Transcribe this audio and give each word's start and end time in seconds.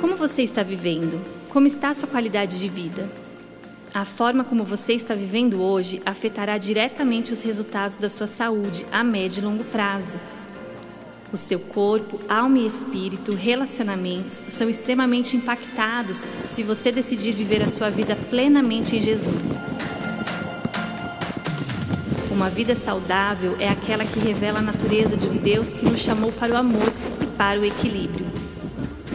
Como 0.00 0.16
você 0.16 0.42
está 0.42 0.62
vivendo? 0.62 1.20
Como 1.48 1.66
está 1.66 1.90
a 1.90 1.94
sua 1.94 2.08
qualidade 2.08 2.58
de 2.58 2.68
vida? 2.68 3.08
A 3.94 4.04
forma 4.04 4.44
como 4.44 4.64
você 4.64 4.92
está 4.92 5.14
vivendo 5.14 5.60
hoje 5.60 6.02
afetará 6.04 6.58
diretamente 6.58 7.32
os 7.32 7.42
resultados 7.42 7.96
da 7.96 8.08
sua 8.08 8.26
saúde 8.26 8.84
a 8.92 9.02
médio 9.02 9.40
e 9.40 9.44
longo 9.44 9.64
prazo. 9.64 10.16
O 11.32 11.36
seu 11.36 11.58
corpo, 11.58 12.20
alma 12.28 12.58
e 12.58 12.66
espírito, 12.66 13.34
relacionamentos 13.34 14.42
são 14.48 14.68
extremamente 14.68 15.36
impactados 15.36 16.24
se 16.50 16.62
você 16.62 16.92
decidir 16.92 17.32
viver 17.32 17.62
a 17.62 17.68
sua 17.68 17.90
vida 17.90 18.14
plenamente 18.28 18.96
em 18.96 19.00
Jesus. 19.00 19.52
Uma 22.30 22.50
vida 22.50 22.76
saudável 22.76 23.56
é 23.58 23.68
aquela 23.68 24.04
que 24.04 24.20
revela 24.20 24.58
a 24.58 24.62
natureza 24.62 25.16
de 25.16 25.26
um 25.26 25.36
Deus 25.36 25.72
que 25.72 25.86
nos 25.86 26.00
chamou 26.00 26.30
para 26.32 26.52
o 26.52 26.56
amor 26.56 26.92
e 27.22 27.26
para 27.26 27.58
o 27.58 27.64
equilíbrio. 27.64 28.25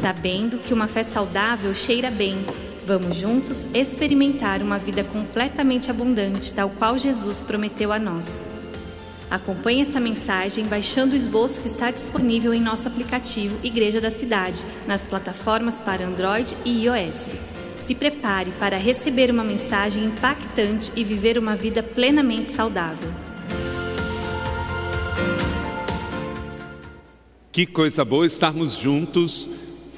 Sabendo 0.02 0.57
que 0.57 0.73
uma 0.73 0.88
fé 0.88 1.03
saudável 1.03 1.75
cheira 1.75 2.09
bem, 2.09 2.44
vamos 2.84 3.17
juntos 3.17 3.67
experimentar 3.71 4.63
uma 4.63 4.80
vida 4.80 5.03
completamente 5.03 5.91
abundante, 5.91 6.55
tal 6.55 6.71
qual 6.71 6.98
Jesus 6.98 7.44
prometeu 7.44 7.94
a 7.94 7.99
nós. 7.99 8.44
Acompanhe 9.30 9.84
essa 9.84 9.99
mensagem 9.99 10.66
baixando 10.66 11.13
o 11.13 11.16
esboço 11.16 11.61
que 11.61 11.67
está 11.67 11.91
disponível 11.91 12.52
em 12.52 12.59
nosso 12.59 12.88
aplicativo 12.88 13.55
Igreja 13.63 14.02
da 14.02 14.09
Cidade, 14.09 14.66
nas 14.88 15.05
plataformas 15.05 15.80
para 15.80 16.03
Android 16.03 16.58
e 16.66 16.86
iOS. 16.86 17.36
Se 17.77 17.94
prepare 17.94 18.49
para 18.58 18.77
receber 18.77 19.30
uma 19.30 19.44
mensagem 19.44 20.05
impactante 20.05 20.91
e 20.95 21.03
viver 21.03 21.38
uma 21.38 21.55
vida 21.55 21.83
plenamente 21.83 22.49
saudável. 22.49 23.11
Que 27.52 27.67
coisa 27.67 28.03
boa 28.03 28.25
estarmos 28.25 28.73
juntos. 28.75 29.47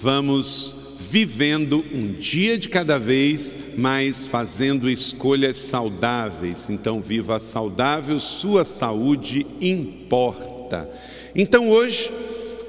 Vamos 0.03 0.75
vivendo 0.99 1.81
um 1.93 2.11
dia 2.11 2.57
de 2.57 2.67
cada 2.67 2.99
vez, 2.99 3.57
mas 3.77 4.27
fazendo 4.27 4.89
escolhas 4.89 5.55
saudáveis. 5.55 6.69
Então, 6.69 6.99
viva 6.99 7.39
saudável, 7.39 8.19
sua 8.19 8.65
saúde 8.65 9.47
importa. 9.61 10.89
Então, 11.33 11.69
hoje, 11.69 12.11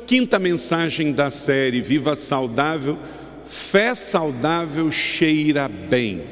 quinta 0.07 0.39
mensagem 0.39 1.11
da 1.11 1.29
série 1.29 1.81
Viva 1.81 2.15
Saudável 2.15 2.97
Fé 3.45 3.97
saudável 3.97 4.89
cheira 4.93 5.69
bem. 5.69 6.23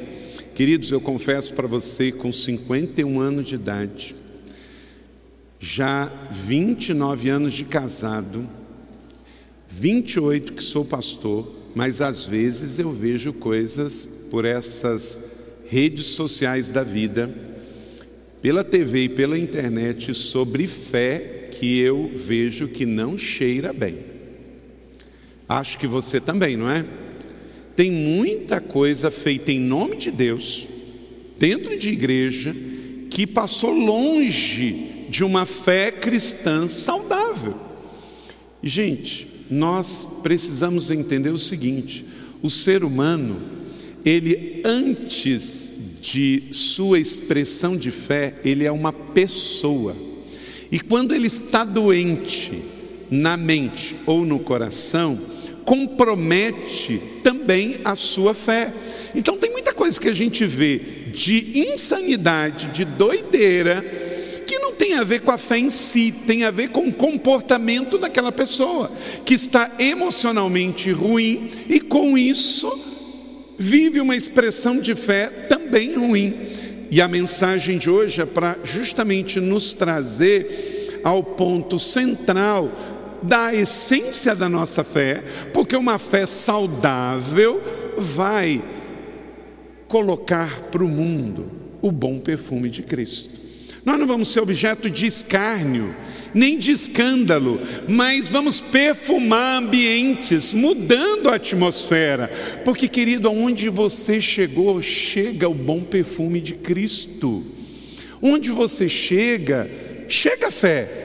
Queridos, 0.55 0.93
eu 0.93 1.01
confesso 1.01 1.53
para 1.53 1.67
você, 1.67 2.13
com 2.13 2.33
51 2.33 3.19
anos 3.19 3.49
de 3.49 3.57
idade, 3.57 4.15
já 5.59 6.09
29 6.31 7.29
anos 7.29 7.55
de 7.55 7.65
casado, 7.65 8.49
28 9.75 10.53
que 10.53 10.63
sou 10.63 10.85
pastor, 10.85 11.51
mas 11.75 12.03
às 12.03 12.27
vezes 12.27 12.79
eu 12.79 12.93
vejo 12.93 13.33
coisas 13.33 14.07
por 14.31 14.45
essas 14.45 15.21
redes 15.67 16.07
sociais 16.07 16.69
da 16.69 16.85
vida, 16.85 17.35
pela 18.43 18.63
TV 18.63 19.05
e 19.05 19.09
pela 19.09 19.39
internet 19.39 20.13
sobre 20.13 20.67
fé 20.67 21.49
que 21.51 21.81
eu 21.81 22.13
vejo 22.15 22.69
que 22.69 22.85
não 22.85 23.17
cheira 23.17 23.73
bem. 23.73 23.99
Acho 25.49 25.79
que 25.79 25.87
você 25.87 26.21
também, 26.21 26.57
não 26.57 26.71
é? 26.71 26.85
Tem 27.75 27.91
muita 27.91 28.61
coisa 28.61 29.11
feita 29.11 29.51
em 29.51 29.59
nome 29.59 29.97
de 29.97 30.11
Deus, 30.11 30.69
dentro 31.39 31.79
de 31.79 31.89
igreja, 31.89 32.55
que 33.09 33.27
passou 33.27 33.73
longe 33.73 35.07
de 35.09 35.25
uma 35.25 35.47
fé 35.47 35.91
cristã 35.91 36.69
saudável. 36.69 37.57
Gente, 38.63 39.32
nós 39.51 40.07
precisamos 40.23 40.91
entender 40.91 41.31
o 41.31 41.39
seguinte: 41.39 42.05
o 42.43 42.51
ser 42.51 42.85
humano, 42.85 43.41
ele 44.05 44.63
antes 44.65 45.71
de 46.01 46.45
sua 46.51 46.99
expressão 46.99 47.77
de 47.77 47.91
fé, 47.91 48.35
ele 48.45 48.65
é 48.65 48.73
uma 48.73 48.93
pessoa. 48.93 49.97
E 50.71 50.81
quando 50.81 51.15
ele 51.15 51.27
está 51.27 51.65
doente 51.65 52.63
na 53.11 53.37
mente 53.37 53.95
ou 54.07 54.25
no 54.25 54.41
coração, 54.41 55.21
compromete 55.65 57.01
também 57.23 57.77
a 57.85 57.95
sua 57.95 58.35
fé. 58.35 58.73
Então 59.15 59.39
tem 59.39 59.53
muita 59.53 59.73
coisa 59.73 60.01
que 60.01 60.09
a 60.09 60.15
gente 60.15 60.45
vê 60.45 60.79
de 61.15 61.61
insanidade, 61.69 62.73
de 62.73 62.85
doideira, 62.85 63.85
que 64.47 64.59
não 64.59 64.73
tem 64.73 64.95
a 64.95 65.05
ver 65.05 65.21
com 65.21 65.31
a 65.31 65.39
fé 65.39 65.59
em 65.59 65.71
si, 65.71 66.13
tem 66.27 66.45
a 66.45 66.51
ver 66.51 66.69
com 66.69 66.87
o 66.87 66.93
comportamento 66.93 67.99
daquela 67.99 68.33
pessoa, 68.33 68.91
que 69.25 69.35
está 69.35 69.71
emocionalmente 69.79 70.91
ruim 70.93 71.51
e 71.69 71.81
com 71.81 72.17
isso 72.17 72.71
vive 73.59 74.01
uma 74.01 74.17
expressão 74.17 74.79
de 74.79 74.95
fé 74.95 75.29
também 75.49 75.95
ruim. 75.95 76.35
E 76.91 77.01
a 77.01 77.09
mensagem 77.09 77.79
de 77.79 77.89
hoje 77.89 78.21
é 78.21 78.27
para 78.27 78.59
justamente 78.65 79.41
nos 79.41 79.73
trazer 79.73 81.01
ao 81.03 81.23
ponto 81.23 81.79
central 81.79 82.71
da 83.23 83.55
essência 83.55 84.35
da 84.35 84.49
nossa 84.49 84.83
fé, 84.83 85.23
porque 85.53 85.77
uma 85.77 85.99
fé 85.99 86.27
saudável 86.27 87.63
vai 87.97 88.63
colocar 89.87 90.63
para 90.71 90.83
o 90.83 90.89
mundo 90.89 91.51
o 91.81 91.93
bom 91.93 92.19
perfume 92.19 92.69
de 92.69 92.83
Cristo. 92.83 93.42
Nós 93.85 93.99
não 93.99 94.07
vamos 94.07 94.29
ser 94.29 94.41
objeto 94.41 94.89
de 94.89 95.07
escárnio, 95.07 95.95
nem 96.33 96.59
de 96.59 96.71
escândalo, 96.71 97.61
mas 97.89 98.29
vamos 98.29 98.61
perfumar 98.61 99.63
ambientes, 99.63 100.53
mudando 100.53 101.29
a 101.29 101.35
atmosfera, 101.35 102.31
porque, 102.65 102.87
querido, 102.87 103.29
aonde 103.29 103.69
você 103.69 104.21
chegou, 104.21 104.81
chega 104.81 105.49
o 105.49 105.55
bom 105.55 105.81
perfume 105.81 106.41
de 106.41 106.55
Cristo. 106.55 107.45
Onde 108.21 108.51
você 108.51 108.89
chega, 108.89 109.69
chega 110.09 110.47
a 110.47 110.51
fé 110.51 111.03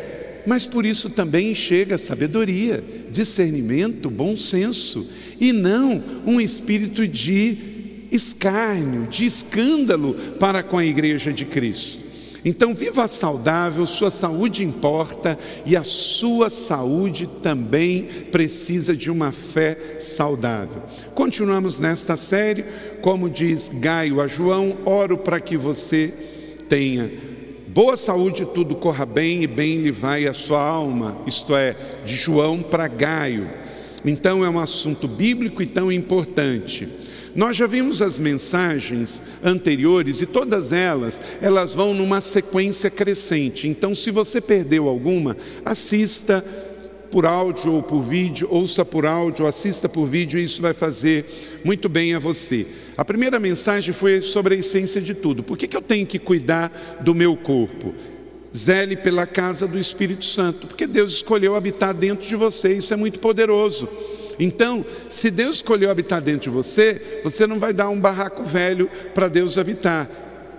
mas 0.47 0.66
por 0.66 0.85
isso 0.85 1.09
também 1.09 1.53
chega 1.53 1.97
sabedoria, 1.97 2.81
discernimento, 3.11 4.09
bom 4.09 4.37
senso, 4.37 5.05
e 5.41 5.51
não 5.51 6.01
um 6.25 6.39
espírito 6.39 7.05
de 7.05 7.57
escárnio, 8.09 9.07
de 9.07 9.25
escândalo 9.25 10.13
para 10.39 10.63
com 10.63 10.77
a 10.77 10.85
igreja 10.85 11.33
de 11.33 11.43
Cristo. 11.43 12.06
Então, 12.45 12.73
viva 12.73 13.07
saudável, 13.07 13.85
sua 13.85 14.11
saúde 14.11 14.63
importa 14.63 15.37
e 15.65 15.75
a 15.75 15.83
sua 15.83 16.49
saúde 16.49 17.27
também 17.41 18.03
precisa 18.31 18.95
de 18.95 19.11
uma 19.11 19.31
fé 19.31 19.97
saudável. 19.99 20.81
Continuamos 21.13 21.79
nesta 21.79 22.15
série, 22.15 22.65
como 23.01 23.29
diz 23.29 23.69
Gaio 23.73 24.21
a 24.21 24.27
João, 24.27 24.77
oro 24.85 25.17
para 25.17 25.39
que 25.39 25.57
você 25.57 26.13
tenha 26.69 27.11
boa 27.77 27.95
saúde 27.95 28.43
tudo 28.55 28.73
corra 28.73 29.05
bem 29.05 29.43
e 29.43 29.45
bem 29.45 29.77
lhe 29.77 29.91
vai 29.91 30.25
a 30.25 30.33
sua 30.33 30.59
alma, 30.59 31.21
isto 31.27 31.55
é, 31.55 31.75
de 32.03 32.15
João 32.15 32.59
para 32.63 32.87
Gaio. 32.87 33.47
Então 34.03 34.43
é 34.43 34.49
um 34.49 34.57
assunto 34.57 35.07
bíblico 35.07 35.61
e 35.61 35.67
tão 35.67 35.91
importante. 35.91 36.89
Nós 37.37 37.55
já 37.55 37.67
vimos 37.67 38.01
as 38.01 38.17
mensagens 38.17 39.21
anteriores 39.43 40.23
e 40.23 40.25
todas 40.25 40.71
elas, 40.71 41.21
elas 41.39 41.71
vão 41.71 41.93
numa 41.93 42.19
sequência 42.19 42.89
crescente. 42.89 43.67
Então, 43.67 43.93
se 43.93 44.09
você 44.09 44.41
perdeu 44.41 44.87
alguma, 44.87 45.37
assista 45.63 46.43
por 47.11 47.27
áudio 47.27 47.73
ou 47.73 47.83
por 47.83 48.01
vídeo, 48.01 48.47
ouça 48.49 48.83
por 48.83 49.05
áudio, 49.05 49.45
assista 49.45 49.87
por 49.87 50.07
vídeo, 50.07 50.39
e 50.39 50.45
isso 50.45 50.63
vai 50.63 50.73
fazer 50.73 51.27
muito 51.63 51.87
bem 51.87 52.15
a 52.15 52.19
você. 52.19 52.65
A 52.97 53.05
primeira 53.05 53.39
mensagem 53.39 53.93
foi 53.93 54.19
sobre 54.19 54.55
a 54.55 54.57
essência 54.57 54.99
de 54.99 55.13
tudo. 55.13 55.43
Por 55.43 55.59
que, 55.59 55.67
que 55.67 55.77
eu 55.77 55.81
tenho 55.81 56.07
que 56.07 56.17
cuidar 56.17 56.97
do 57.01 57.13
meu 57.13 57.37
corpo? 57.37 57.93
Zele 58.55 58.95
pela 58.95 59.27
casa 59.27 59.67
do 59.67 59.77
Espírito 59.77 60.25
Santo, 60.25 60.65
porque 60.65 60.87
Deus 60.87 61.13
escolheu 61.13 61.55
habitar 61.55 61.93
dentro 61.93 62.27
de 62.27 62.35
você, 62.35 62.73
isso 62.73 62.91
é 62.95 62.97
muito 62.97 63.19
poderoso. 63.19 63.87
Então, 64.39 64.85
se 65.09 65.31
Deus 65.31 65.57
escolheu 65.57 65.89
habitar 65.89 66.22
dentro 66.22 66.41
de 66.41 66.49
você, 66.49 67.19
você 67.23 67.47
não 67.47 67.59
vai 67.59 67.73
dar 67.73 67.89
um 67.89 67.99
barraco 67.99 68.43
velho 68.43 68.89
para 69.13 69.28
Deus 69.28 69.57
habitar. 69.57 70.09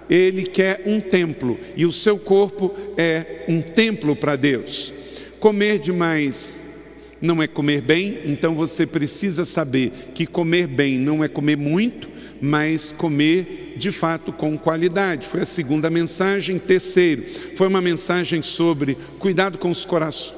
Ele 0.09 0.43
quer 0.45 0.83
um 0.87 1.01
templo 1.01 1.59
e 1.77 1.85
o 1.85 1.93
seu 1.93 2.19
corpo 2.19 2.75
é 2.97 3.45
um 3.49 3.61
templo 3.61 4.17
para 4.17 4.37
Deus. 4.37 4.93
Comer 5.39 5.79
demais 5.79 6.69
não 7.21 7.43
é 7.43 7.47
comer 7.47 7.83
bem, 7.83 8.21
então 8.25 8.55
você 8.55 8.87
precisa 8.87 9.45
saber 9.45 9.93
que 10.15 10.27
comer 10.27 10.67
bem 10.67 10.99
não 10.99 11.23
é 11.23 11.29
comer 11.29 11.57
muito, 11.57 12.09
mas 12.41 12.93
comer 12.93 13.75
de 13.77 13.91
fato 13.91 14.33
com 14.33 14.57
qualidade. 14.57 15.27
Foi 15.27 15.43
a 15.43 15.47
segunda 15.47 15.91
mensagem. 15.91 16.59
Terceiro, 16.59 17.25
foi 17.57 17.67
uma 17.67 17.81
mensagem 17.81 18.43
sobre 18.43 18.97
cuidado 19.19 19.59
com, 19.59 19.73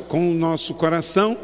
com 0.08 0.31
o 0.31 0.34
nosso 0.34 0.75
coração. 0.75 1.36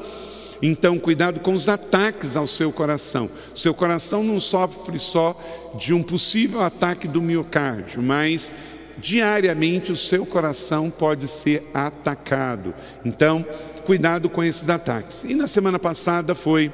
Então, 0.62 0.98
cuidado 0.98 1.40
com 1.40 1.52
os 1.52 1.68
ataques 1.68 2.36
ao 2.36 2.46
seu 2.46 2.72
coração. 2.72 3.28
Seu 3.54 3.74
coração 3.74 4.22
não 4.24 4.40
sofre 4.40 4.98
só 4.98 5.38
de 5.78 5.92
um 5.92 6.02
possível 6.02 6.62
ataque 6.62 7.06
do 7.06 7.20
miocárdio, 7.20 8.02
mas 8.02 8.54
diariamente 8.98 9.92
o 9.92 9.96
seu 9.96 10.24
coração 10.24 10.90
pode 10.90 11.28
ser 11.28 11.62
atacado. 11.74 12.74
Então, 13.04 13.44
cuidado 13.84 14.28
com 14.28 14.42
esses 14.42 14.68
ataques. 14.68 15.24
E 15.24 15.34
na 15.34 15.46
semana 15.46 15.78
passada 15.78 16.34
foi 16.34 16.72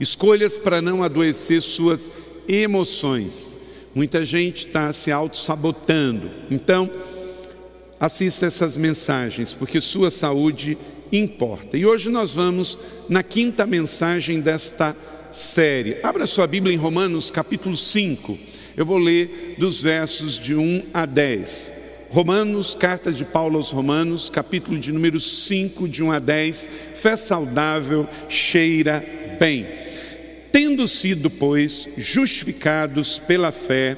escolhas 0.00 0.58
para 0.58 0.80
não 0.80 1.02
adoecer 1.02 1.60
suas 1.60 2.10
emoções. 2.48 3.56
Muita 3.94 4.24
gente 4.24 4.66
está 4.66 4.92
se 4.92 5.10
auto-sabotando. 5.10 6.30
Então, 6.50 6.90
assista 7.98 8.46
essas 8.46 8.76
mensagens, 8.76 9.52
porque 9.52 9.80
sua 9.80 10.10
saúde 10.10 10.78
importa. 11.12 11.76
E 11.76 11.86
hoje 11.86 12.10
nós 12.10 12.32
vamos 12.32 12.78
na 13.08 13.22
quinta 13.22 13.66
mensagem 13.66 14.40
desta 14.40 14.96
série. 15.32 15.98
Abra 16.02 16.26
sua 16.26 16.46
Bíblia 16.46 16.74
em 16.74 16.78
Romanos, 16.78 17.30
capítulo 17.30 17.76
5. 17.76 18.38
Eu 18.76 18.86
vou 18.86 18.98
ler 18.98 19.56
dos 19.58 19.82
versos 19.82 20.38
de 20.38 20.54
1 20.54 20.84
a 20.92 21.04
10. 21.04 21.74
Romanos, 22.10 22.74
carta 22.74 23.12
de 23.12 23.24
Paulo 23.24 23.56
aos 23.58 23.70
Romanos, 23.70 24.30
capítulo 24.30 24.78
de 24.78 24.92
número 24.92 25.20
5, 25.20 25.86
de 25.88 26.02
1 26.02 26.12
a 26.12 26.18
10. 26.18 26.68
Fé 26.94 27.16
saudável 27.16 28.08
cheira 28.28 29.04
bem. 29.38 29.66
Tendo 30.50 30.88
sido, 30.88 31.28
pois, 31.28 31.86
justificados 31.98 33.18
pela 33.18 33.52
fé, 33.52 33.96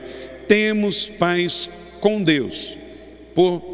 temos 0.49 1.09
paz 1.09 1.71
com 2.01 2.23
Deus, 2.23 2.77
por 3.35 3.70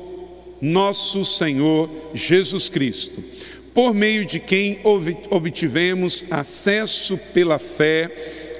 nosso 0.60 1.24
Senhor 1.24 1.90
Jesus 2.14 2.68
Cristo, 2.68 3.22
por 3.74 3.92
meio 3.92 4.24
de 4.24 4.40
quem 4.40 4.80
obtivemos 5.30 6.24
acesso 6.30 7.18
pela 7.34 7.58
fé 7.58 8.10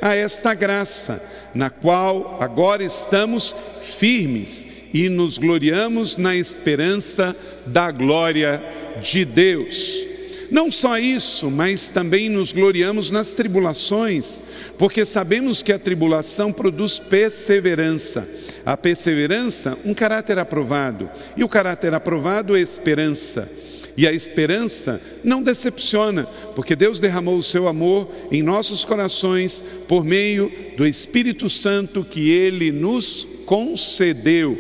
a 0.00 0.14
esta 0.14 0.54
graça, 0.54 1.22
na 1.54 1.70
qual 1.70 2.36
agora 2.40 2.84
estamos 2.84 3.54
firmes 3.80 4.66
e 4.92 5.08
nos 5.08 5.38
gloriamos 5.38 6.16
na 6.16 6.36
esperança 6.36 7.36
da 7.66 7.90
glória 7.90 8.62
de 9.00 9.24
Deus. 9.24 10.06
Não 10.50 10.70
só 10.70 10.98
isso, 10.98 11.50
mas 11.50 11.88
também 11.88 12.28
nos 12.28 12.52
gloriamos 12.52 13.10
nas 13.10 13.34
tribulações, 13.34 14.40
porque 14.78 15.04
sabemos 15.04 15.62
que 15.62 15.72
a 15.72 15.78
tribulação 15.78 16.52
produz 16.52 16.98
perseverança. 16.98 18.28
A 18.64 18.76
perseverança, 18.76 19.76
um 19.84 19.94
caráter 19.94 20.38
aprovado, 20.38 21.10
e 21.36 21.42
o 21.42 21.48
caráter 21.48 21.94
aprovado 21.94 22.56
é 22.56 22.60
esperança. 22.60 23.50
E 23.96 24.06
a 24.06 24.12
esperança 24.12 25.00
não 25.24 25.42
decepciona, 25.42 26.26
porque 26.54 26.76
Deus 26.76 27.00
derramou 27.00 27.38
o 27.38 27.42
seu 27.42 27.66
amor 27.66 28.08
em 28.30 28.42
nossos 28.42 28.84
corações 28.84 29.64
por 29.88 30.04
meio 30.04 30.52
do 30.76 30.86
Espírito 30.86 31.48
Santo 31.48 32.04
que 32.04 32.30
ele 32.30 32.70
nos 32.70 33.26
concedeu. 33.46 34.58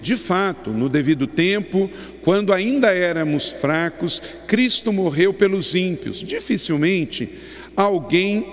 De 0.00 0.16
fato, 0.16 0.70
no 0.70 0.88
devido 0.88 1.28
tempo, 1.28 1.88
quando 2.22 2.52
ainda 2.52 2.92
éramos 2.92 3.50
fracos, 3.50 4.22
Cristo 4.46 4.92
morreu 4.92 5.32
pelos 5.32 5.74
ímpios. 5.74 6.18
Dificilmente 6.18 7.28
alguém 7.76 8.46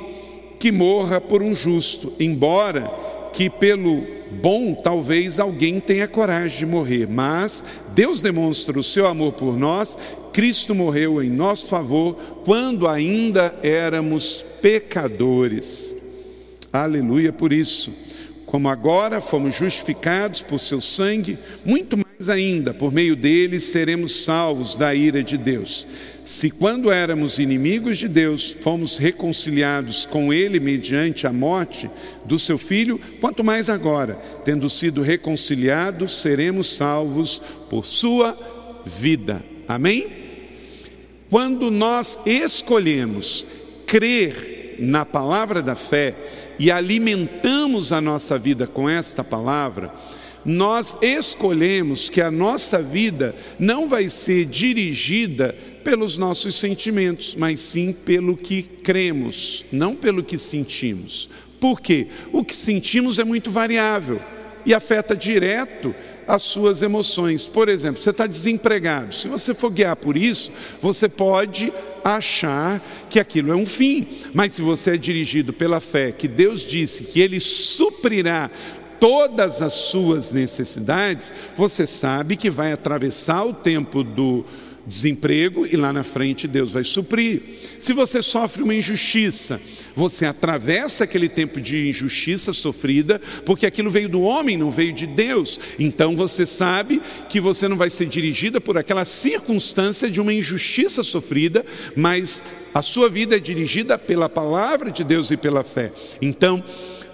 que 0.60 0.72
morra 0.72 1.22
por 1.22 1.42
um 1.42 1.56
justo, 1.56 2.14
embora 2.20 2.92
que 3.34 3.50
pelo 3.50 4.04
bom 4.42 4.74
talvez 4.74 5.40
alguém 5.40 5.80
tenha 5.80 6.08
coragem 6.08 6.60
de 6.60 6.66
morrer, 6.66 7.08
mas 7.08 7.64
Deus 7.94 8.22
demonstra 8.22 8.78
o 8.78 8.84
seu 8.84 9.06
amor 9.06 9.34
por 9.34 9.58
nós. 9.58 9.98
Cristo 10.34 10.76
morreu 10.76 11.22
em 11.24 11.30
nosso 11.30 11.68
favor 11.68 12.16
quando 12.46 12.88
ainda 12.88 13.54
éramos 13.64 14.46
pecadores. 14.62 15.96
Aleluia 16.72 17.32
por 17.32 17.54
isso 17.54 17.92
como 18.50 18.68
agora 18.68 19.22
fomos 19.22 19.54
justificados 19.54 20.42
por 20.42 20.60
seu 20.60 20.82
sangue, 20.82 21.38
muito 21.64 21.96
mais 21.96 22.09
ainda, 22.28 22.74
por 22.74 22.92
meio 22.92 23.16
dele, 23.16 23.62
seremos 23.62 24.24
salvos 24.24 24.76
da 24.76 24.94
ira 24.94 25.24
de 25.24 25.38
Deus. 25.38 25.88
Se 26.26 26.50
quando 26.50 26.92
éramos 26.92 27.40
inimigos 27.40 27.98
de 27.98 28.10
Deus, 28.10 28.52
fomos 28.52 28.98
reconciliados 28.98 30.06
com 30.06 30.34
ele 30.34 30.60
mediante 30.60 31.26
a 31.26 31.32
morte 31.32 31.90
do 32.26 32.38
seu 32.38 32.58
filho, 32.58 33.00
quanto 33.22 33.42
mais 33.42 33.70
agora, 33.70 34.16
tendo 34.44 34.70
sido 34.70 35.02
reconciliados, 35.02 36.20
seremos 36.20 36.68
salvos 36.68 37.42
por 37.70 37.86
sua 37.86 38.38
vida. 38.86 39.42
Amém? 39.66 40.08
Quando 41.30 41.72
nós 41.72 42.20
escolhemos 42.26 43.46
crer 43.86 44.76
na 44.80 45.06
palavra 45.06 45.62
da 45.62 45.76
fé, 45.76 46.16
e 46.60 46.70
alimentamos 46.70 47.94
a 47.94 48.02
nossa 48.02 48.38
vida 48.38 48.68
com 48.68 48.90
esta 48.90 49.24
palavra, 49.24 49.94
nós 50.50 50.98
escolhemos 51.00 52.10
que 52.10 52.20
a 52.20 52.32
nossa 52.32 52.82
vida 52.82 53.36
não 53.60 53.88
vai 53.88 54.10
ser 54.10 54.46
dirigida 54.46 55.56
pelos 55.84 56.18
nossos 56.18 56.56
sentimentos, 56.56 57.36
mas 57.36 57.60
sim 57.60 57.94
pelo 57.94 58.36
que 58.36 58.64
cremos, 58.64 59.64
não 59.72 59.96
pelo 59.96 60.24
que 60.24 60.40
sentimos. 60.40 61.30
Por 61.60 61.80
quê? 61.80 62.08
O 62.32 62.44
que 62.44 62.56
sentimos 62.56 63.20
é 63.20 63.24
muito 63.24 63.52
variável 63.52 64.20
e 64.66 64.74
afeta 64.74 65.16
direto 65.16 65.94
as 66.28 66.42
suas 66.42 66.82
emoções. 66.82 67.46
Por 67.46 67.70
exemplo, 67.70 68.02
você 68.02 68.10
está 68.10 68.26
desempregado. 68.26 69.14
Se 69.14 69.28
você 69.28 69.54
for 69.54 69.70
guiar 69.70 69.98
por 69.98 70.18
isso, 70.18 70.52
você 70.82 71.08
pode 71.08 71.72
achar 72.04 72.84
que 73.08 73.20
aquilo 73.20 73.52
é 73.52 73.56
um 73.56 73.68
fim. 73.68 74.08
Mas 74.34 74.56
se 74.56 74.64
você 74.64 74.96
é 74.96 74.98
dirigido 74.98 75.54
pela 75.54 75.80
fé, 75.80 76.12
que 76.12 76.28
Deus 76.28 76.62
disse 76.62 77.04
que 77.04 77.20
Ele 77.20 77.40
suprirá 77.40 78.50
todas 79.00 79.62
as 79.62 79.74
suas 79.74 80.32
necessidades, 80.32 81.32
você 81.56 81.88
sabe 81.88 82.36
que 82.36 82.50
vai 82.50 82.72
atravessar 82.72 83.46
o 83.46 83.54
tempo 83.54 84.04
do 84.04 84.46
desemprego 84.90 85.68
e 85.68 85.76
lá 85.78 85.94
na 85.94 86.04
frente 86.04 86.48
Deus 86.48 86.72
vai 86.72 86.84
suprir. 86.84 87.42
Se 87.80 87.94
você 87.94 88.22
sofre 88.22 88.64
uma 88.64 88.74
injustiça, 88.74 89.62
você 89.96 90.26
atravessa 90.26 91.04
aquele 91.04 91.30
tempo 91.30 91.62
de 91.62 91.90
injustiça 91.90 92.52
sofrida, 92.52 93.22
porque 93.46 93.68
aquilo 93.68 93.92
veio 93.92 94.10
do 94.10 94.22
homem, 94.22 94.58
não 94.58 94.72
veio 94.72 94.92
de 94.92 95.06
Deus. 95.06 95.60
Então 95.78 96.16
você 96.16 96.46
sabe 96.46 97.02
que 97.30 97.40
você 97.40 97.68
não 97.68 97.78
vai 97.78 97.92
ser 97.92 98.08
dirigida 98.08 98.60
por 98.60 98.78
aquela 98.78 99.06
circunstância 99.06 100.10
de 100.10 100.20
uma 100.20 100.34
injustiça 100.34 101.04
sofrida, 101.04 101.64
mas 101.96 102.42
a 102.74 102.82
sua 102.82 103.10
vida 103.10 103.36
é 103.36 103.40
dirigida 103.40 103.98
pela 103.98 104.28
palavra 104.28 104.92
de 104.92 105.04
Deus 105.04 105.30
e 105.30 105.38
pela 105.38 105.64
fé. 105.64 105.92
Então, 106.22 106.64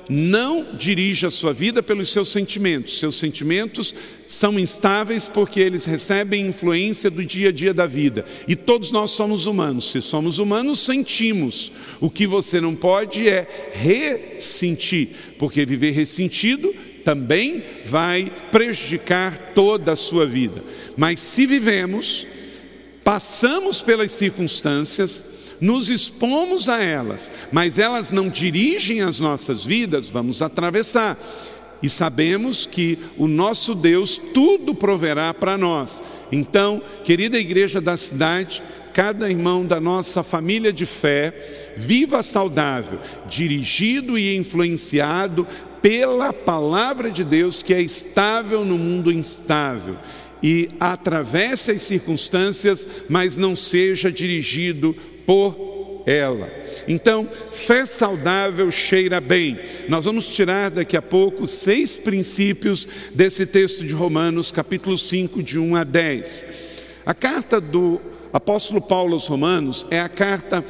não 0.10 0.66
dirija 0.74 1.28
a 1.28 1.32
sua 1.32 1.54
vida 1.54 1.82
pelos 1.82 2.10
seus 2.10 2.30
sentimentos. 2.30 3.00
Seus 3.00 3.16
sentimentos 3.16 3.94
são 4.28 4.60
instáveis 4.60 5.28
porque 5.28 5.60
eles 5.60 5.86
recebem 5.86 6.48
influência 6.48 7.10
do 7.10 7.24
dia 7.24 7.50
a 7.50 7.52
dia 7.52 7.74
da 7.74 7.86
vida. 7.86 8.26
E 8.48 8.56
todos 8.56 8.92
nós 8.92 9.12
somos 9.12 9.46
humanos. 9.46 9.92
Se 9.92 10.02
somos 10.02 10.40
humanos, 10.40 10.80
sentimos. 10.80 11.72
O 12.00 12.10
que 12.10 12.28
você 12.28 12.62
não 12.62 12.76
pode 12.76 13.28
é 13.28 13.48
ressentir, 13.74 15.10
porque 15.38 15.66
viver 15.66 15.92
ressentido 15.92 16.74
também 17.04 17.64
vai 17.86 18.32
prejudicar 18.52 19.54
toda 19.54 19.92
a 19.92 19.96
sua 19.96 20.26
vida. 20.26 20.64
Mas 20.98 21.20
se 21.20 21.46
vivemos, 21.46 22.26
passamos 23.04 23.82
pelas 23.82 24.12
circunstâncias, 24.12 25.24
nos 25.60 25.90
expomos 25.90 26.68
a 26.70 26.82
elas, 26.82 27.32
mas 27.52 27.78
elas 27.78 28.12
não 28.12 28.30
dirigem 28.30 29.02
as 29.02 29.20
nossas 29.20 29.66
vidas, 29.66 30.10
vamos 30.10 30.42
atravessar. 30.42 31.18
E 31.82 31.90
sabemos 31.90 32.66
que 32.66 32.98
o 33.18 33.28
nosso 33.28 33.76
Deus 33.76 34.20
tudo 34.34 34.74
proverá 34.74 35.34
para 35.34 35.58
nós. 35.58 36.02
Então, 36.32 36.82
querida 37.04 37.38
igreja 37.38 37.80
da 37.80 37.96
cidade, 37.96 38.64
cada 38.94 39.30
irmão 39.30 39.66
da 39.66 39.80
nossa 39.80 40.24
família 40.24 40.72
de 40.72 40.86
fé, 40.86 41.74
viva 41.76 42.24
saudável, 42.24 43.00
dirigido 43.28 44.18
e 44.18 44.36
influenciado 44.36 45.46
pela 45.82 46.34
palavra 46.34 47.12
de 47.12 47.24
Deus 47.24 47.62
que 47.62 47.74
é 47.74 47.82
estável 47.82 48.66
no 48.66 48.78
mundo 48.78 49.12
instável 49.12 49.98
e 50.42 50.70
atravesse 50.80 51.72
as 51.72 51.82
circunstâncias, 51.82 52.88
mas 53.10 53.38
não 53.38 53.56
seja 53.56 54.12
dirigido 54.12 54.96
por 55.26 56.04
ela. 56.06 56.52
Então, 56.88 57.28
fé 57.52 57.86
saudável 57.86 58.70
cheira 58.72 59.20
bem. 59.20 59.60
Nós 59.90 60.06
vamos 60.06 60.28
tirar 60.28 60.70
daqui 60.70 60.96
a 60.96 61.02
pouco 61.02 61.48
seis 61.48 61.98
princípios 61.98 62.88
desse 63.14 63.46
texto 63.46 63.86
de 63.86 63.94
Romanos, 63.94 64.52
capítulo 64.52 64.98
5, 64.98 65.42
de 65.42 65.58
1 65.58 65.76
a 65.76 65.84
10. 65.84 66.46
A 67.06 67.14
carta 67.14 67.60
do 67.60 68.00
apóstolo 68.32 68.82
Paulo 68.82 69.14
aos 69.14 69.28
Romanos 69.28 69.86
é 69.90 70.00
a 70.00 70.10
carta 70.10 70.64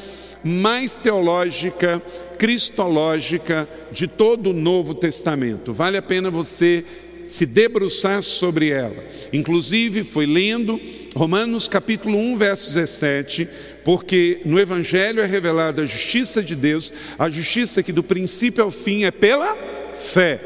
mais 0.43 0.95
teológica, 0.95 2.01
cristológica 2.37 3.67
de 3.91 4.07
todo 4.07 4.51
o 4.51 4.53
Novo 4.53 4.93
Testamento. 4.93 5.73
Vale 5.73 5.97
a 5.97 6.01
pena 6.01 6.29
você 6.29 6.85
se 7.27 7.45
debruçar 7.45 8.21
sobre 8.23 8.69
ela. 8.69 9.03
Inclusive, 9.31 10.03
foi 10.03 10.25
lendo 10.25 10.79
Romanos 11.15 11.67
capítulo 11.67 12.17
1, 12.17 12.37
verso 12.37 12.73
17, 12.73 13.47
porque 13.83 14.41
no 14.45 14.59
Evangelho 14.59 15.21
é 15.21 15.25
revelada 15.25 15.83
a 15.83 15.85
justiça 15.85 16.43
de 16.43 16.55
Deus, 16.55 16.91
a 17.17 17.29
justiça 17.29 17.81
que 17.81 17.91
do 17.91 18.03
princípio 18.03 18.63
ao 18.63 18.71
fim 18.71 19.05
é 19.05 19.11
pela 19.11 19.55
fé. 19.95 20.39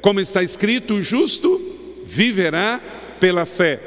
Como 0.00 0.20
está 0.20 0.42
escrito, 0.42 0.94
o 0.94 1.02
justo 1.02 2.02
viverá 2.04 2.80
pela 3.18 3.46
fé. 3.46 3.80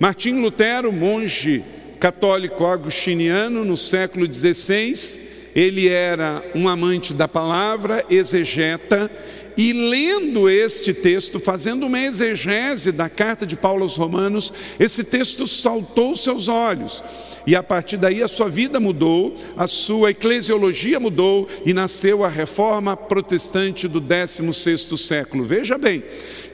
Martim 0.00 0.40
Lutero, 0.40 0.92
monge 0.92 1.62
católico 2.00 2.64
agostiniano 2.64 3.64
no 3.64 3.76
século 3.76 4.32
XVI, 4.32 5.20
ele 5.54 5.88
era 5.88 6.42
um 6.54 6.68
amante 6.68 7.12
da 7.12 7.26
palavra, 7.26 8.04
exegeta, 8.08 9.10
e 9.58 9.72
lendo 9.72 10.48
este 10.48 10.94
texto, 10.94 11.40
fazendo 11.40 11.86
uma 11.86 11.98
exegese 11.98 12.92
da 12.92 13.08
carta 13.08 13.44
de 13.44 13.56
Paulo 13.56 13.82
aos 13.82 13.96
Romanos, 13.96 14.52
esse 14.78 15.02
texto 15.02 15.48
saltou 15.48 16.14
seus 16.14 16.46
olhos. 16.46 17.02
E 17.44 17.56
a 17.56 17.62
partir 17.62 17.96
daí 17.96 18.22
a 18.22 18.28
sua 18.28 18.48
vida 18.48 18.78
mudou, 18.78 19.34
a 19.56 19.66
sua 19.66 20.12
eclesiologia 20.12 21.00
mudou 21.00 21.48
e 21.66 21.74
nasceu 21.74 22.22
a 22.22 22.28
reforma 22.28 22.96
protestante 22.96 23.88
do 23.88 24.00
16º 24.00 24.96
século. 24.96 25.44
Veja 25.44 25.76
bem, 25.76 26.04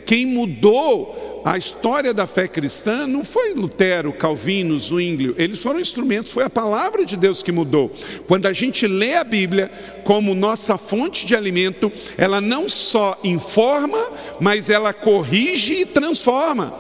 quem 0.07 0.25
mudou 0.25 1.34
a 1.45 1.59
história 1.59 2.15
da 2.15 2.27
fé 2.27 2.49
cristã 2.49 3.07
não 3.07 3.23
foi 3.23 3.53
Lutero, 3.53 4.15
Calvino, 4.15 4.79
Zwinglio, 4.79 5.35
eles 5.37 5.59
foram 5.59 5.79
instrumentos, 5.79 6.33
foi 6.33 6.43
a 6.43 6.49
palavra 6.49 7.05
de 7.05 7.19
Deus 7.19 7.43
que 7.43 7.53
mudou. 7.53 7.93
Quando 8.27 8.47
a 8.47 8.53
gente 8.55 8.87
lê 8.87 9.15
a 9.15 9.25
Bíblia 9.25 9.71
como 10.05 10.35
nossa 10.35 10.79
fonte 10.79 11.27
de 11.27 11.37
alimento, 11.37 11.93
ela 12.17 12.41
não 12.41 12.67
só 12.67 13.19
informa, 13.23 14.03
mas 14.41 14.71
ela 14.71 14.95
corrige 14.95 15.75
e 15.75 15.85
transforma. 15.85 16.73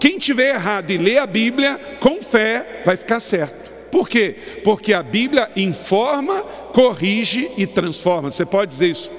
Quem 0.00 0.16
tiver 0.16 0.54
errado 0.54 0.90
e 0.90 0.96
lê 0.96 1.18
a 1.18 1.26
Bíblia 1.26 1.78
com 2.00 2.22
fé, 2.22 2.82
vai 2.86 2.96
ficar 2.96 3.20
certo. 3.20 3.68
Por 3.90 4.08
quê? 4.08 4.36
Porque 4.64 4.94
a 4.94 5.02
Bíblia 5.02 5.50
informa, 5.54 6.42
corrige 6.72 7.50
e 7.58 7.66
transforma. 7.66 8.30
Você 8.30 8.46
pode 8.46 8.70
dizer 8.70 8.90
isso? 8.90 9.12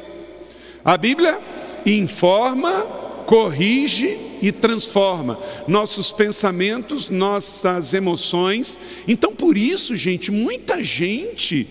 A 0.84 0.98
Bíblia 0.98 1.38
informa, 1.86 2.88
corrige 3.28 4.29
e 4.42 4.52
transforma 4.52 5.40
nossos 5.68 6.12
pensamentos, 6.12 7.10
nossas 7.10 7.94
emoções. 7.94 8.80
Então, 9.08 9.36
por 9.36 9.58
isso, 9.58 9.96
gente, 9.96 10.32
muita 10.32 10.84
gente 10.84 11.68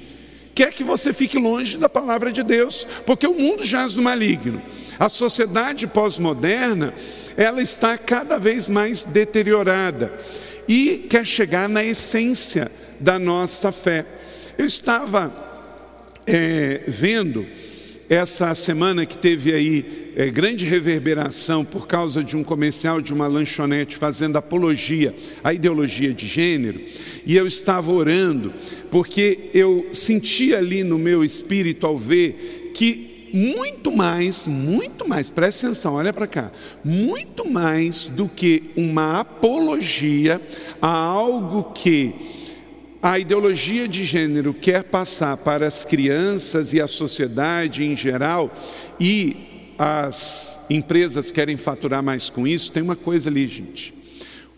quer 0.55 0.73
que 0.73 0.83
você 0.83 1.13
fique 1.13 1.39
longe 1.39 1.79
da 1.79 1.89
palavra 1.89 2.33
de 2.33 2.43
Deus, 2.43 2.87
porque 3.07 3.27
o 3.27 3.35
mundo 3.35 3.65
jaz 3.65 3.95
no 3.95 4.03
maligno. 4.03 4.61
A 4.99 5.09
sociedade 5.09 5.87
pós-moderna, 5.87 6.93
ela 7.37 7.63
está 7.63 7.97
cada 7.97 8.39
vez 8.39 8.67
mais 8.67 9.05
deteriorada 9.05 10.13
e 10.67 11.07
quer 11.09 11.25
chegar 11.25 11.69
na 11.69 11.85
essência 11.85 12.71
da 12.99 13.19
nossa 13.19 13.71
fé. 13.71 14.05
Eu 14.59 14.67
estava 14.67 15.33
é, 16.27 16.83
vendo 16.89 17.47
essa 18.09 18.55
semana 18.55 19.07
que 19.07 19.17
teve 19.17 19.53
aí 19.53 20.08
é, 20.19 20.29
grande 20.31 20.67
reverberação 20.67 21.65
por 21.65 21.87
causa 21.87 22.25
de 22.25 22.37
um 22.37 22.43
comercial 22.43 23.01
de 23.01 23.15
uma 23.15 23.29
lanchonete 23.29 23.97
fazendo 23.97 24.37
apologia 24.37 25.15
à 25.45 25.55
ideologia 25.55 26.13
de 26.13 26.27
gênero, 26.27 26.81
e 27.25 27.37
eu 27.37 27.47
estava 27.47 27.93
orando, 27.93 28.53
porque 28.91 29.51
eu 29.55 29.87
senti 29.93 30.53
ali 30.53 30.83
no 30.83 30.99
meu 30.99 31.23
espírito 31.23 31.87
ao 31.87 31.97
ver 31.97 32.73
que 32.75 33.31
muito 33.33 33.93
mais, 33.93 34.49
muito 34.49 35.07
mais, 35.07 35.31
presta 35.31 35.69
atenção, 35.69 35.95
olha 35.95 36.13
para 36.13 36.27
cá, 36.27 36.51
muito 36.85 37.49
mais 37.49 38.07
do 38.07 38.29
que 38.29 38.65
uma 38.77 39.21
apologia 39.21 40.41
a 40.83 40.89
algo 40.89 41.73
que 41.73 42.13
a 43.01 43.21
ideologia 43.21 43.87
de 43.87 44.05
gênero 44.05 44.53
quer 44.53 44.83
passar 44.83 45.37
para 45.37 45.65
as 45.65 45.85
crianças 45.85 46.73
e 46.73 46.81
a 46.81 46.89
sociedade 46.89 47.85
em 47.85 47.95
geral, 47.95 48.53
e 48.99 49.48
as 49.79 50.59
empresas 50.69 51.31
querem 51.31 51.57
faturar 51.57 52.03
mais 52.03 52.29
com 52.29 52.47
isso, 52.47 52.73
tem 52.73 52.83
uma 52.83 52.97
coisa 52.97 53.31
ali, 53.31 53.47
gente. 53.47 53.95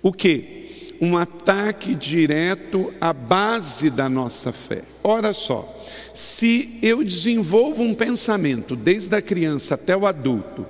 O 0.02 0.12
que? 0.12 0.58
Um 1.00 1.16
ataque 1.16 1.94
direto 1.94 2.92
à 3.00 3.12
base 3.12 3.90
da 3.90 4.08
nossa 4.08 4.50
fé. 4.50 4.82
Ora 5.04 5.32
só, 5.32 5.68
se 6.14 6.78
eu 6.82 7.04
desenvolvo 7.04 7.82
um 7.82 7.94
pensamento 7.94 8.74
desde 8.74 9.14
a 9.14 9.22
criança 9.22 9.74
até 9.74 9.96
o 9.96 10.06
adulto, 10.06 10.66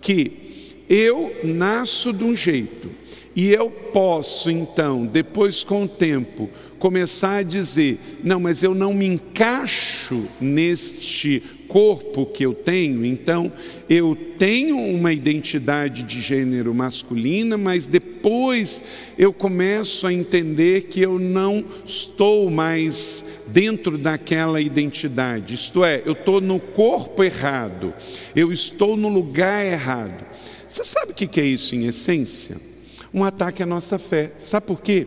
que 0.00 0.74
eu 0.88 1.34
nasço 1.44 2.12
de 2.12 2.24
um 2.24 2.34
jeito, 2.34 2.90
e 3.34 3.50
eu 3.50 3.70
posso 3.70 4.50
então, 4.50 5.06
depois 5.06 5.64
com 5.64 5.84
o 5.84 5.88
tempo, 5.88 6.50
começar 6.78 7.36
a 7.36 7.42
dizer: 7.42 7.98
não, 8.22 8.40
mas 8.40 8.62
eu 8.62 8.74
não 8.74 8.92
me 8.92 9.06
encaixo 9.06 10.28
neste 10.40 11.42
corpo 11.72 12.26
que 12.26 12.44
eu 12.44 12.52
tenho, 12.52 13.02
então 13.02 13.50
eu 13.88 14.14
tenho 14.36 14.76
uma 14.76 15.10
identidade 15.10 16.02
de 16.02 16.20
gênero 16.20 16.74
masculina, 16.74 17.56
mas 17.56 17.86
depois 17.86 18.82
eu 19.16 19.32
começo 19.32 20.06
a 20.06 20.12
entender 20.12 20.82
que 20.82 21.00
eu 21.00 21.18
não 21.18 21.64
estou 21.86 22.50
mais 22.50 23.24
dentro 23.46 23.96
daquela 23.96 24.60
identidade, 24.60 25.54
isto 25.54 25.82
é, 25.82 26.02
eu 26.04 26.12
estou 26.12 26.42
no 26.42 26.60
corpo 26.60 27.24
errado, 27.24 27.94
eu 28.36 28.52
estou 28.52 28.94
no 28.94 29.08
lugar 29.08 29.64
errado. 29.64 30.26
Você 30.68 30.84
sabe 30.84 31.12
o 31.12 31.14
que 31.14 31.40
é 31.40 31.46
isso 31.46 31.74
em 31.74 31.86
essência? 31.86 32.58
Um 33.14 33.24
ataque 33.24 33.62
à 33.62 33.66
nossa 33.66 33.98
fé. 33.98 34.32
Sabe 34.38 34.66
por 34.66 34.82
quê? 34.82 35.06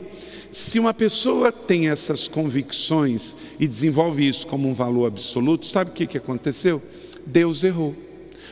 Se 0.56 0.80
uma 0.80 0.94
pessoa 0.94 1.52
tem 1.52 1.90
essas 1.90 2.30
convicções 2.30 3.36
e 3.60 3.68
desenvolve 3.68 4.26
isso 4.26 4.48
como 4.48 4.70
um 4.70 4.74
valor 4.74 5.06
absoluto, 5.06 5.66
sabe 5.68 5.90
o 5.90 5.94
que, 5.94 6.08
que 6.08 6.18
aconteceu? 6.18 6.82
Deus 7.26 7.62
errou. 7.62 7.94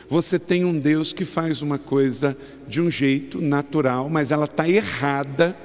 Você 0.06 0.38
tem 0.38 0.66
um 0.66 0.78
Deus 0.78 1.14
que 1.14 1.24
faz 1.24 1.62
uma 1.62 1.78
coisa 1.78 2.36
de 2.68 2.82
um 2.82 2.90
jeito 2.90 3.40
natural, 3.40 4.10
mas 4.10 4.30
ela 4.30 4.44
está 4.44 4.68
errada, 4.68 5.56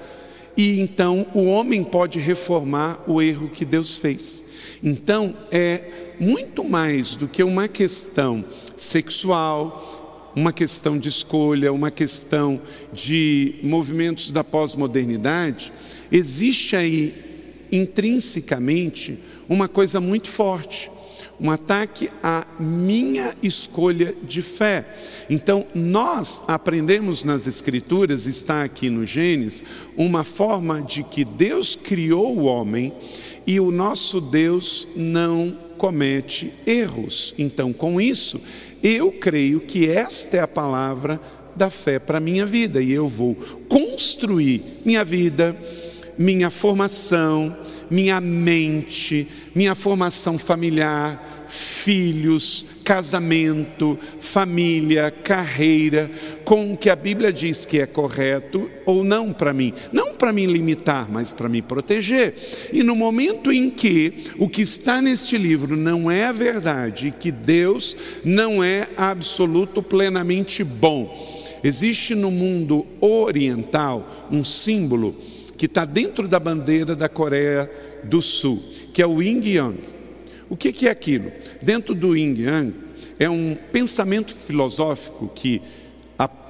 e 0.56 0.80
então 0.80 1.28
o 1.34 1.44
homem 1.44 1.84
pode 1.84 2.20
reformar 2.20 3.04
o 3.06 3.22
erro 3.22 3.50
que 3.50 3.66
Deus 3.66 3.98
fez. 3.98 4.42
Então 4.82 5.36
é 5.52 6.16
muito 6.22 6.64
mais 6.64 7.18
do 7.18 7.28
que 7.28 7.44
uma 7.44 7.68
questão 7.68 8.46
sexual, 8.78 9.99
uma 10.40 10.54
questão 10.54 10.98
de 10.98 11.10
escolha, 11.10 11.74
uma 11.74 11.92
questão 11.92 12.62
de 12.94 13.56
movimentos 13.62 14.32
da 14.32 14.42
pós-modernidade 14.42 15.74
existe 16.10 16.78
aí 16.78 17.14
intrinsecamente 17.70 19.20
uma 19.50 19.68
coisa 19.68 20.00
muito 20.00 20.30
forte, 20.30 20.90
um 21.42 21.52
ataque 21.52 22.10
à 22.24 22.48
minha 22.58 23.36
escolha 23.44 24.16
de 24.24 24.42
fé. 24.42 24.86
Então, 25.30 25.68
nós 25.76 26.42
aprendemos 26.48 27.26
nas 27.26 27.46
Escrituras, 27.46 28.26
está 28.26 28.64
aqui 28.64 28.90
no 28.90 29.06
Gênesis, 29.06 29.62
uma 29.98 30.24
forma 30.24 30.82
de 30.82 31.04
que 31.04 31.26
Deus 31.26 31.76
criou 31.76 32.38
o 32.38 32.46
homem 32.46 32.94
e 33.46 33.60
o 33.60 33.72
nosso 33.72 34.22
Deus 34.22 34.88
não 34.96 35.69
comete 35.80 36.54
erros. 36.68 37.34
Então, 37.40 37.74
com 37.74 38.00
isso, 38.00 38.40
eu 38.84 39.12
creio 39.12 39.62
que 39.62 39.90
esta 39.90 40.38
é 40.38 40.40
a 40.42 40.48
palavra 40.48 41.20
da 41.56 41.72
fé 41.72 41.98
para 41.98 42.20
a 42.20 42.22
minha 42.22 42.46
vida 42.46 42.80
e 42.82 42.92
eu 42.92 43.10
vou 43.10 43.36
construir 43.68 44.82
minha 44.86 45.04
vida 45.04 45.56
minha 46.20 46.50
formação, 46.50 47.56
minha 47.90 48.20
mente, 48.20 49.26
minha 49.56 49.74
formação 49.74 50.38
familiar, 50.38 51.48
filhos, 51.48 52.66
casamento, 52.90 54.00
família, 54.20 55.12
carreira, 55.12 56.10
com 56.44 56.74
o 56.74 56.76
que 56.76 56.90
a 56.90 56.96
Bíblia 56.96 57.32
diz 57.32 57.64
que 57.64 57.78
é 57.78 57.86
correto 57.86 58.68
ou 58.84 59.04
não 59.04 59.32
para 59.32 59.54
mim. 59.54 59.72
Não 59.94 60.16
para 60.16 60.34
me 60.34 60.48
limitar, 60.48 61.08
mas 61.08 61.32
para 61.32 61.48
me 61.48 61.62
proteger. 61.62 62.34
E 62.74 62.82
no 62.82 62.96
momento 62.96 63.52
em 63.52 63.70
que 63.70 64.32
o 64.40 64.50
que 64.50 64.64
está 64.64 65.04
neste 65.04 65.38
livro 65.38 65.78
não 65.78 66.10
é 66.10 66.26
a 66.26 66.32
verdade, 66.32 67.14
que 67.20 67.32
Deus 67.32 67.96
não 68.26 68.64
é 68.64 68.88
absoluto, 68.98 69.84
plenamente 69.84 70.64
bom, 70.64 71.16
existe 71.64 72.16
no 72.16 72.32
mundo 72.32 72.88
oriental 73.00 74.28
um 74.32 74.44
símbolo 74.44 75.16
que 75.56 75.68
está 75.68 75.86
dentro 75.86 76.28
da 76.28 76.40
bandeira 76.40 76.96
da 76.96 77.08
Coreia 77.08 77.70
do 78.04 78.20
Sul, 78.20 78.64
que 78.92 79.04
é 79.04 79.06
o 79.06 79.22
Yin 79.22 79.42
Yang. 79.44 79.99
O 80.50 80.58
que, 80.58 80.88
é 80.88 80.92
aquilo? 80.92 81.32
Dentro 81.62 81.94
do 81.94 82.16
Yin 82.16 82.36
Yang 82.42 82.74
é 83.20 83.30
um 83.30 83.56
pensamento 83.72 84.34
filosófico 84.34 85.32
que 85.34 85.62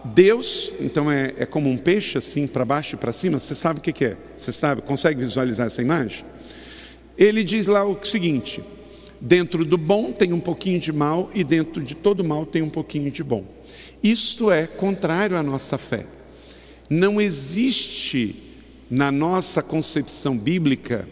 Deus, 0.03 0.72
então 0.79 1.12
é, 1.12 1.34
é 1.38 1.46
como 1.46 1.70
um 1.70 1.77
peixe 1.77 2.18
assim 2.18 2.48
para 2.48 2.63
baixo 2.65 2.96
e 2.96 2.98
para 2.98 3.13
cima. 3.13 3.39
Você 3.39 3.56
sabe 3.56 3.79
o 3.79 3.82
que 3.82 4.06
é? 4.06 4.18
Você 4.38 4.51
sabe? 4.51 4.82
Consegue 4.82 5.20
visualizar 5.20 5.68
essa 5.68 5.82
imagem? 5.82 6.24
Ele 7.18 7.44
diz 7.44 7.68
lá 7.68 7.86
o 7.86 7.98
seguinte: 8.03 8.63
dentro 9.20 9.65
do 9.65 9.77
bom 9.77 10.12
tem 10.12 10.32
um 10.34 10.39
pouquinho 10.39 10.79
de 10.79 10.91
mal 10.91 11.29
e 11.34 11.44
dentro 11.44 11.84
de 11.84 11.96
todo 11.96 12.24
mal 12.24 12.46
tem 12.46 12.62
um 12.62 12.70
pouquinho 12.70 13.12
de 13.12 13.24
bom. 13.24 13.44
Isto 14.01 14.51
é 14.51 14.65
contrário 14.65 15.36
à 15.36 15.44
nossa 15.44 15.77
fé. 15.77 16.06
Não 16.89 17.20
existe 17.20 18.36
na 18.89 19.12
nossa 19.12 19.62
concepção 19.62 20.36
bíblica, 20.36 21.08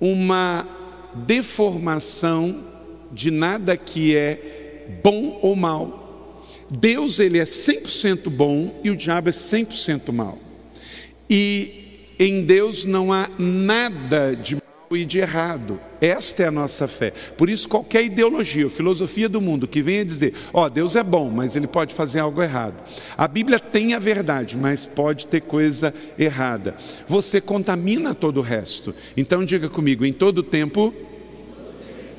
uma 0.00 0.66
deformação 1.14 2.64
de 3.10 3.30
nada 3.30 3.76
que 3.76 4.16
é 4.16 4.98
bom 5.02 5.38
ou 5.42 5.54
mal. 5.54 6.44
Deus 6.70 7.18
ele 7.18 7.38
é 7.38 7.44
100% 7.44 8.30
bom 8.30 8.80
e 8.82 8.90
o 8.90 8.96
diabo 8.96 9.28
é 9.28 9.32
100% 9.32 10.12
mal. 10.12 10.38
E 11.28 12.14
em 12.18 12.44
Deus 12.44 12.84
não 12.84 13.12
há 13.12 13.28
nada 13.38 14.34
de 14.34 14.56
e 14.96 15.04
de 15.04 15.18
errado. 15.18 15.80
Esta 16.00 16.42
é 16.42 16.46
a 16.46 16.50
nossa 16.50 16.88
fé. 16.88 17.12
Por 17.36 17.48
isso, 17.48 17.68
qualquer 17.68 18.04
ideologia, 18.04 18.68
filosofia 18.68 19.28
do 19.28 19.40
mundo 19.40 19.68
que 19.68 19.80
venha 19.80 20.04
dizer, 20.04 20.34
ó, 20.52 20.64
oh, 20.64 20.70
Deus 20.70 20.96
é 20.96 21.02
bom, 21.02 21.30
mas 21.30 21.54
ele 21.54 21.66
pode 21.66 21.94
fazer 21.94 22.18
algo 22.18 22.42
errado. 22.42 22.74
A 23.16 23.28
Bíblia 23.28 23.60
tem 23.60 23.94
a 23.94 23.98
verdade, 23.98 24.56
mas 24.56 24.84
pode 24.84 25.26
ter 25.26 25.42
coisa 25.42 25.94
errada. 26.18 26.74
Você 27.06 27.40
contamina 27.40 28.14
todo 28.14 28.38
o 28.38 28.42
resto. 28.42 28.94
Então 29.16 29.44
diga 29.44 29.68
comigo, 29.68 30.04
em 30.04 30.12
todo 30.12 30.42
tempo, 30.42 30.92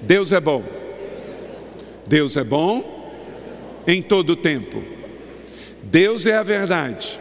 Deus 0.02 0.32
é 0.32 0.40
bom. 0.40 0.64
Deus 2.08 2.38
é 2.38 2.44
bom 2.44 3.84
em 3.88 4.02
todo 4.02 4.36
tempo. 4.36 4.82
Deus 5.84 6.26
é 6.26 6.36
a 6.36 6.44
verdade 6.44 7.20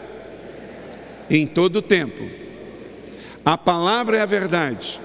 em 1.28 1.46
todo 1.46 1.82
tempo. 1.82 2.22
A 3.44 3.58
palavra 3.58 4.18
é 4.18 4.20
a 4.20 4.26
verdade 4.26 5.00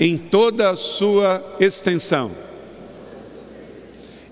em 0.00 0.16
toda 0.16 0.70
a 0.70 0.76
sua 0.76 1.56
extensão. 1.60 2.30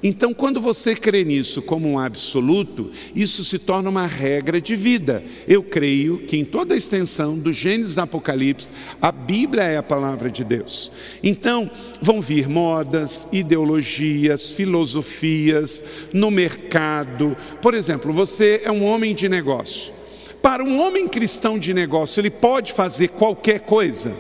Então, 0.01 0.33
quando 0.33 0.61
você 0.61 0.95
crê 0.95 1.25
nisso 1.25 1.61
como 1.61 1.89
um 1.89 1.99
absoluto, 1.99 2.91
isso 3.17 3.45
se 3.45 3.59
torna 3.59 3.91
uma 3.91 4.07
regra 4.07 4.61
de 4.61 4.77
vida. 4.77 5.25
Eu 5.47 5.61
creio 5.61 6.19
que 6.19 6.37
em 6.37 6.45
toda 6.45 6.75
a 6.75 6.79
extensão 6.79 7.37
do 7.37 7.53
Gênesis 7.53 7.99
ao 7.99 8.05
Apocalipse, 8.05 8.69
a 9.03 9.11
Bíblia 9.11 9.65
é 9.65 9.77
a 9.77 9.83
palavra 9.83 10.31
de 10.31 10.45
Deus. 10.45 10.93
Então, 11.21 11.69
vão 12.01 12.21
vir 12.21 12.49
modas, 12.49 13.27
ideologias, 13.33 14.53
filosofias 14.53 15.83
no 16.13 16.31
mercado. 16.31 17.37
Por 17.61 17.75
exemplo, 17.75 18.13
você 18.13 18.63
é 18.65 18.71
um 18.71 18.85
homem 18.85 19.15
de 19.17 19.29
negócio. 19.29 19.93
Para 20.41 20.63
um 20.63 20.81
homem 20.81 21.09
cristão 21.09 21.59
de 21.59 21.75
negócio, 21.75 22.21
ele 22.21 22.31
pode 22.31 22.73
fazer 22.73 23.09
qualquer 23.09 23.61
coisa? 23.61 24.17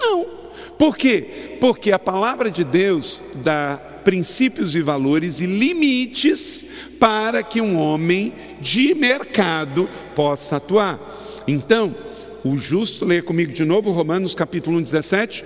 Não. 0.00 0.31
Por 0.78 0.96
quê? 0.96 1.56
Porque 1.60 1.92
a 1.92 1.98
palavra 1.98 2.50
de 2.50 2.64
Deus 2.64 3.22
dá 3.36 3.76
princípios 4.04 4.74
e 4.74 4.80
valores 4.82 5.40
e 5.40 5.46
limites 5.46 6.64
para 6.98 7.42
que 7.42 7.60
um 7.60 7.78
homem 7.78 8.32
de 8.60 8.94
mercado 8.94 9.88
possa 10.14 10.56
atuar. 10.56 10.98
Então, 11.46 11.94
o 12.44 12.56
justo, 12.56 13.04
leia 13.04 13.22
comigo 13.22 13.52
de 13.52 13.64
novo 13.64 13.92
Romanos 13.92 14.34
capítulo 14.34 14.78
1, 14.78 14.82
17. 14.82 15.44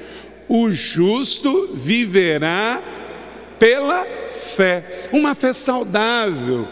O 0.49 0.73
justo 0.73 1.71
viverá 1.75 2.83
pela 3.59 4.07
fé, 4.29 5.09
uma 5.13 5.35
fé 5.35 5.53
saudável, 5.53 6.67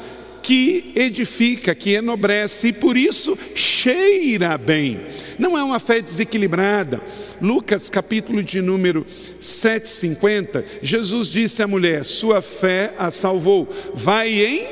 que 0.45 0.93
edifica, 0.95 1.75
que 1.75 1.95
enobrece 1.95 2.69
e 2.69 2.73
por 2.73 2.99
isso 2.99 3.37
cheira 3.55 4.59
bem. 4.59 5.01
Não 5.39 5.59
é 5.59 5.65
uma 5.65 5.81
fé 5.81 6.03
desequilibrada. 6.03 7.01
Lucas, 7.41 7.89
capítulo 7.89 8.43
de 8.43 8.61
número 8.61 9.07
750, 9.41 10.65
Jesus 10.83 11.29
disse 11.29 11.63
à 11.63 11.67
mulher: 11.67 12.05
Sua 12.05 12.43
fé 12.43 12.93
a 12.99 13.11
salvou, 13.11 13.67
vai 13.95 14.29
em 14.29 14.67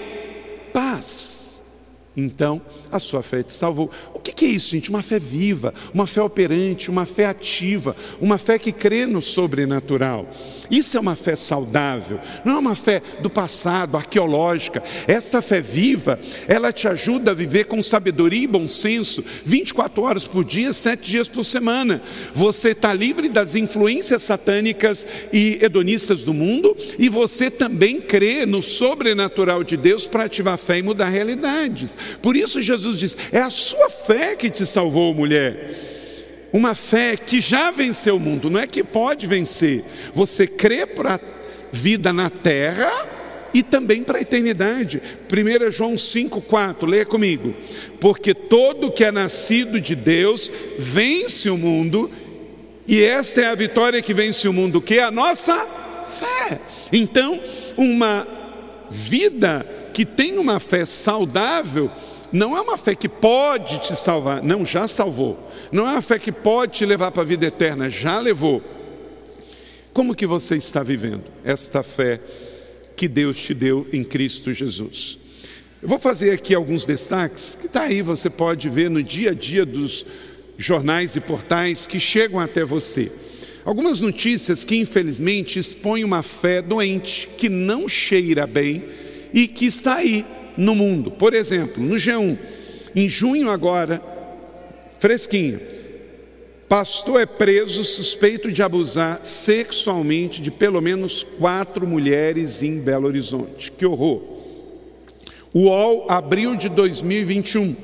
paz. 0.75 1.63
Então, 2.15 2.61
a 2.91 2.99
sua 2.99 3.23
fé 3.23 3.43
te 3.43 3.55
salvou. 3.55 3.91
O 4.23 4.35
que 4.35 4.45
é 4.45 4.49
isso, 4.49 4.71
gente? 4.71 4.89
Uma 4.89 5.03
fé 5.03 5.19
viva, 5.19 5.75
uma 5.93 6.07
fé 6.07 6.23
operante, 6.23 6.89
uma 6.89 7.05
fé 7.05 7.27
ativa, 7.27 7.97
uma 8.21 8.39
fé 8.39 8.57
que 8.57 8.71
crê 8.71 9.05
no 9.05 9.21
sobrenatural. 9.21 10.31
Isso 10.71 10.97
é 10.97 11.01
uma 11.01 11.17
fé 11.17 11.35
saudável, 11.35 12.21
não 12.45 12.55
é 12.55 12.59
uma 12.59 12.77
fé 12.77 13.03
do 13.21 13.29
passado, 13.29 13.97
arqueológica. 13.97 14.81
Esta 15.09 15.43
fé 15.43 15.61
viva, 15.61 16.21
ela 16.47 16.73
te 16.73 16.87
ajuda 16.87 17.33
a 17.33 17.35
viver 17.35 17.65
com 17.65 17.83
sabedoria 17.83 18.45
e 18.45 18.47
bom 18.47 18.69
senso, 18.69 19.25
24 19.45 20.03
horas 20.03 20.29
por 20.29 20.45
dia, 20.45 20.73
7 20.73 21.03
dias 21.03 21.29
por 21.29 21.43
semana. 21.43 22.01
Você 22.33 22.69
está 22.71 22.95
livre 22.95 23.29
das 23.29 23.57
influências 23.57 24.23
satânicas 24.23 25.05
e 25.33 25.59
hedonistas 25.61 26.23
do 26.23 26.33
mundo 26.33 26.77
e 26.97 27.09
você 27.09 27.51
também 27.51 28.01
crê 28.01 28.47
no 28.47 28.63
sobrenatural 28.63 29.65
de 29.65 29.77
Deus 29.77 30.07
para 30.07 30.25
ativar 30.25 30.55
a 30.55 30.59
fé 30.59 30.79
e 30.79 30.83
mudar 30.83 31.09
realidades. 31.09 31.97
Por 32.23 32.37
isso, 32.37 32.63
Jesus 32.63 32.99
diz: 32.99 33.17
é 33.33 33.41
a 33.41 33.51
sua 33.51 33.91
fé 33.91 34.12
que 34.37 34.51
te 34.51 34.67
salvou, 34.67 35.15
mulher. 35.15 35.71
Uma 36.53 36.75
fé 36.75 37.17
que 37.17 37.41
já 37.41 37.71
venceu 37.71 38.17
o 38.17 38.21
mundo, 38.21 38.51
não 38.51 38.61
é 38.61 38.67
que 38.67 38.85
pode 38.85 39.27
vencer. 39.27 39.83
Você 40.13 40.47
crê 40.47 40.85
para 40.87 41.15
a 41.15 41.21
vida 41.73 42.13
na 42.13 42.29
terra 42.29 42.91
e 43.55 43.63
também 43.63 44.03
para 44.03 44.19
a 44.19 44.21
eternidade. 44.21 45.03
1 45.31 45.71
João 45.71 45.95
5,4, 45.95 46.87
leia 46.87 47.07
comigo. 47.07 47.55
Porque 48.01 48.35
todo 48.35 48.91
que 48.91 49.05
é 49.05 49.11
nascido 49.11 49.81
de 49.81 49.95
Deus 49.95 50.51
vence 50.79 51.49
o 51.49 51.57
mundo, 51.57 52.11
e 52.87 53.03
esta 53.03 53.41
é 53.43 53.47
a 53.47 53.55
vitória 53.55 54.03
que 54.03 54.13
vence 54.13 54.47
o 54.49 54.53
mundo, 54.53 54.81
que 54.81 54.95
é 54.95 55.03
a 55.03 55.11
nossa 55.11 55.67
fé. 56.19 56.59
Então, 56.93 57.41
uma 57.77 58.27
vida 58.91 59.67
que 59.95 60.05
tem 60.05 60.39
uma 60.39 60.59
fé 60.59 60.85
saudável, 60.85 61.91
não 62.33 62.57
é 62.57 62.61
uma 62.61 62.79
fé 62.79 62.95
que 62.95 63.09
pode 63.09 63.81
te 63.81 63.95
salvar, 63.95 64.43
não, 64.43 64.65
já 64.65 64.89
salvou. 64.89 65.39
Não 65.71 65.87
é 65.87 65.93
uma 65.93 66.03
fé 66.03 66.19
que 66.19 66.33
pode 66.33 66.79
te 66.79 66.87
levar 66.87 67.11
para 67.11 67.23
a 67.23 67.27
vida 67.27 67.47
eterna, 67.47 67.91
já 67.91 68.19
levou. 68.19 68.63
Como 69.93 70.15
que 70.15 70.27
você 70.27 70.57
está 70.57 70.83
vivendo 70.83 71.25
esta 71.45 71.83
fé 71.83 72.19
que 72.97 73.07
Deus 73.07 73.37
te 73.37 73.53
deu 73.53 73.87
em 73.93 74.03
Cristo 74.03 74.53
Jesus? 74.53 75.19
Eu 75.83 75.89
vou 75.89 75.99
fazer 75.99 76.31
aqui 76.31 76.55
alguns 76.55 76.87
destaques 76.87 77.57
que 77.61 77.67
está 77.67 77.83
aí, 77.83 78.01
você 78.01 78.31
pode 78.31 78.69
ver 78.71 78.89
no 78.89 79.03
dia 79.03 79.33
a 79.33 79.35
dia 79.35 79.67
dos 79.67 80.07
jornais 80.57 81.17
e 81.17 81.21
portais 81.21 81.87
que 81.87 82.01
chegam 82.01 82.41
até 82.41 82.65
você. 82.65 83.13
Algumas 83.65 84.01
notícias 84.01 84.65
que 84.65 84.77
infelizmente 84.77 85.59
expõem 85.59 86.03
uma 86.03 86.23
fé 86.23 86.63
doente, 86.63 87.29
que 87.37 87.49
não 87.49 87.89
cheira 87.89 88.47
bem 88.47 88.85
e 89.35 89.47
que 89.47 89.67
está 89.67 89.97
aí 89.97 90.25
no 90.57 90.75
mundo. 90.75 91.11
Por 91.11 91.35
exemplo, 91.35 91.83
no 91.83 91.97
G1, 91.97 92.39
em 92.95 93.09
junho 93.09 93.51
agora, 93.51 94.03
fresquinho, 94.99 95.61
pastor 96.69 97.21
é 97.21 97.27
preso 97.27 97.85
suspeito 97.85 98.51
de 98.51 98.63
abusar 98.63 99.21
sexualmente 99.25 100.41
de 100.41 100.51
pelo 100.51 100.81
menos 100.81 101.23
quatro 101.23 101.87
mulheres 101.87 102.63
em 102.63 102.79
Belo 102.79 103.07
Horizonte. 103.07 103.71
Que 103.73 103.87
horror! 103.87 104.23
O 105.55 105.67
UOL, 105.67 106.07
abril 106.11 106.57
de 106.57 106.69
2021. 106.71 107.77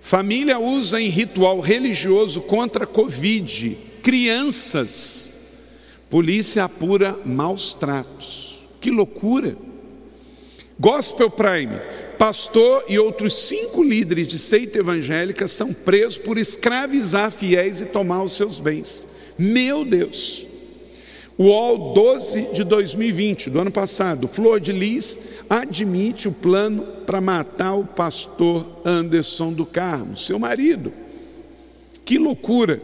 Família 0.00 0.58
usa 0.58 1.00
em 1.00 1.08
ritual 1.08 1.60
religioso 1.60 2.40
contra 2.40 2.84
Covid. 2.84 3.78
Crianças. 4.02 5.32
Polícia 6.10 6.64
apura 6.64 7.18
maus 7.24 7.74
tratos. 7.74 8.66
Que 8.80 8.90
loucura! 8.90 9.56
Gospel 10.78 11.30
Prime, 11.30 11.80
pastor 12.18 12.84
e 12.88 12.98
outros 12.98 13.34
cinco 13.34 13.82
líderes 13.82 14.26
de 14.26 14.38
seita 14.38 14.80
evangélica 14.80 15.46
são 15.46 15.72
presos 15.72 16.18
por 16.18 16.36
escravizar 16.36 17.30
fiéis 17.30 17.80
e 17.80 17.86
tomar 17.86 18.24
os 18.24 18.32
seus 18.32 18.58
bens. 18.58 19.06
Meu 19.38 19.84
Deus! 19.84 20.46
O 21.36 21.44
UOL 21.44 21.94
12 21.94 22.48
de 22.52 22.64
2020, 22.64 23.50
do 23.50 23.60
ano 23.60 23.70
passado, 23.70 24.28
Flor 24.28 24.60
de 24.60 24.72
Lis 24.72 25.18
admite 25.50 26.28
o 26.28 26.32
plano 26.32 26.86
para 27.04 27.20
matar 27.20 27.74
o 27.74 27.84
pastor 27.84 28.66
Anderson 28.84 29.52
do 29.52 29.66
Carmo, 29.66 30.16
seu 30.16 30.38
marido. 30.38 30.92
Que 32.04 32.18
loucura! 32.18 32.80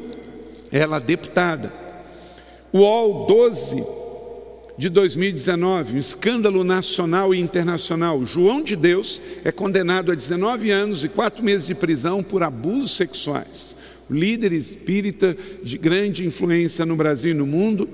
Ela 0.73 1.01
deputada. 1.01 1.73
O 2.73 2.79
UOL 2.81 3.27
12 3.27 4.00
de 4.81 4.89
2019, 4.89 5.97
um 5.97 5.99
escândalo 5.99 6.65
nacional 6.65 7.35
e 7.35 7.39
internacional. 7.39 8.25
João 8.25 8.63
de 8.63 8.75
Deus 8.75 9.21
é 9.45 9.53
condenado 9.53 10.11
a 10.11 10.15
19 10.15 10.71
anos 10.71 11.05
e 11.05 11.09
4 11.11 11.45
meses 11.45 11.67
de 11.67 11.75
prisão 11.75 12.23
por 12.23 12.43
abusos 12.43 12.97
sexuais. 12.97 13.77
O 14.09 14.15
líder 14.15 14.55
espírita 14.55 15.37
de 15.63 15.77
grande 15.77 16.25
influência 16.25 16.87
no 16.87 16.97
Brasil 16.97 17.33
e 17.33 17.35
no 17.35 17.47
mundo, 17.47 17.91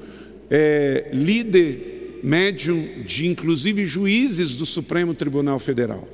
é, 0.48 1.10
líder 1.12 2.20
médium 2.22 3.02
de 3.04 3.26
inclusive 3.26 3.84
juízes 3.84 4.54
do 4.54 4.64
Supremo 4.64 5.12
Tribunal 5.12 5.58
Federal. 5.58 6.08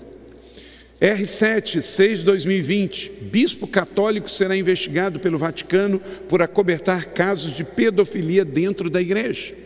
R7, 0.99 1.83
6 1.83 2.21
de 2.21 2.25
2020, 2.25 3.13
bispo 3.31 3.67
católico 3.67 4.31
será 4.31 4.57
investigado 4.57 5.21
pelo 5.21 5.37
Vaticano 5.37 6.01
por 6.31 6.41
acobertar 6.41 7.09
casos 7.09 7.55
de 7.55 7.63
pedofilia 7.63 8.43
dentro 8.43 8.89
da 8.89 9.03
igreja. 9.03 9.61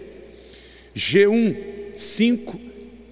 G1, 0.97 1.55
5 1.95 2.59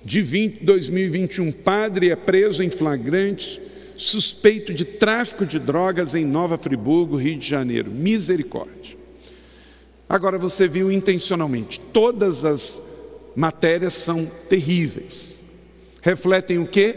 de 0.02 0.22
20, 0.22 0.64
2021. 0.64 1.52
Padre 1.52 2.08
é 2.08 2.16
preso 2.16 2.62
em 2.62 2.70
flagrante, 2.70 3.60
suspeito 3.94 4.72
de 4.72 4.86
tráfico 4.86 5.44
de 5.44 5.58
drogas 5.58 6.14
em 6.14 6.24
Nova 6.24 6.56
Friburgo, 6.56 7.16
Rio 7.16 7.36
de 7.36 7.46
Janeiro. 7.46 7.90
Misericórdia. 7.90 8.96
Agora 10.08 10.38
você 10.38 10.66
viu 10.66 10.90
intencionalmente, 10.90 11.78
todas 11.78 12.44
as 12.44 12.80
matérias 13.36 13.92
são 13.92 14.30
terríveis. 14.48 15.44
Refletem 16.00 16.58
o 16.58 16.66
que? 16.66 16.92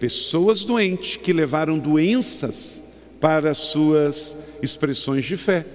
Pessoas 0.00 0.64
doentes 0.64 1.16
que 1.16 1.32
levaram 1.32 1.78
doenças 1.78 2.82
para 3.20 3.52
suas 3.54 4.36
expressões 4.62 5.24
de 5.24 5.36
fé. 5.36 5.66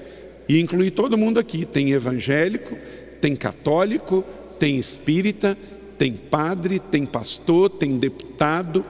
E 0.48 0.60
inclui 0.60 0.90
todo 0.90 1.18
mundo 1.18 1.40
aqui: 1.40 1.66
tem 1.66 1.92
evangélico, 1.92 2.78
tem 3.20 3.36
católico, 3.36 4.24
tem 4.60 4.78
espírita, 4.78 5.58
tem 5.98 6.14
padre, 6.14 6.80
tem 6.80 7.06
pastor, 7.06 7.70
tem 7.70 7.98
deputado. 7.98 8.86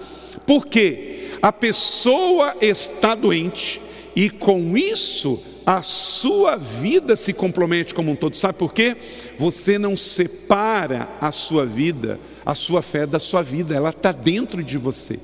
Por 0.45 0.67
quê? 0.67 1.29
A 1.41 1.51
pessoa 1.51 2.55
está 2.59 3.15
doente 3.15 3.79
e 4.15 4.29
com 4.29 4.75
isso 4.77 5.41
a 5.65 5.83
sua 5.83 6.55
vida 6.55 7.15
se 7.15 7.31
compromete 7.31 7.93
como 7.93 8.11
um 8.11 8.15
todo. 8.15 8.35
Sabe 8.35 8.57
por 8.57 8.73
quê? 8.73 8.97
Você 9.37 9.77
não 9.77 9.95
separa 9.95 11.07
a 11.21 11.31
sua 11.31 11.65
vida, 11.65 12.19
a 12.43 12.55
sua 12.55 12.81
fé 12.81 13.05
da 13.05 13.19
sua 13.19 13.43
vida, 13.43 13.75
ela 13.75 13.91
está 13.91 14.11
dentro 14.11 14.63
de 14.63 14.77
você. 14.79 15.19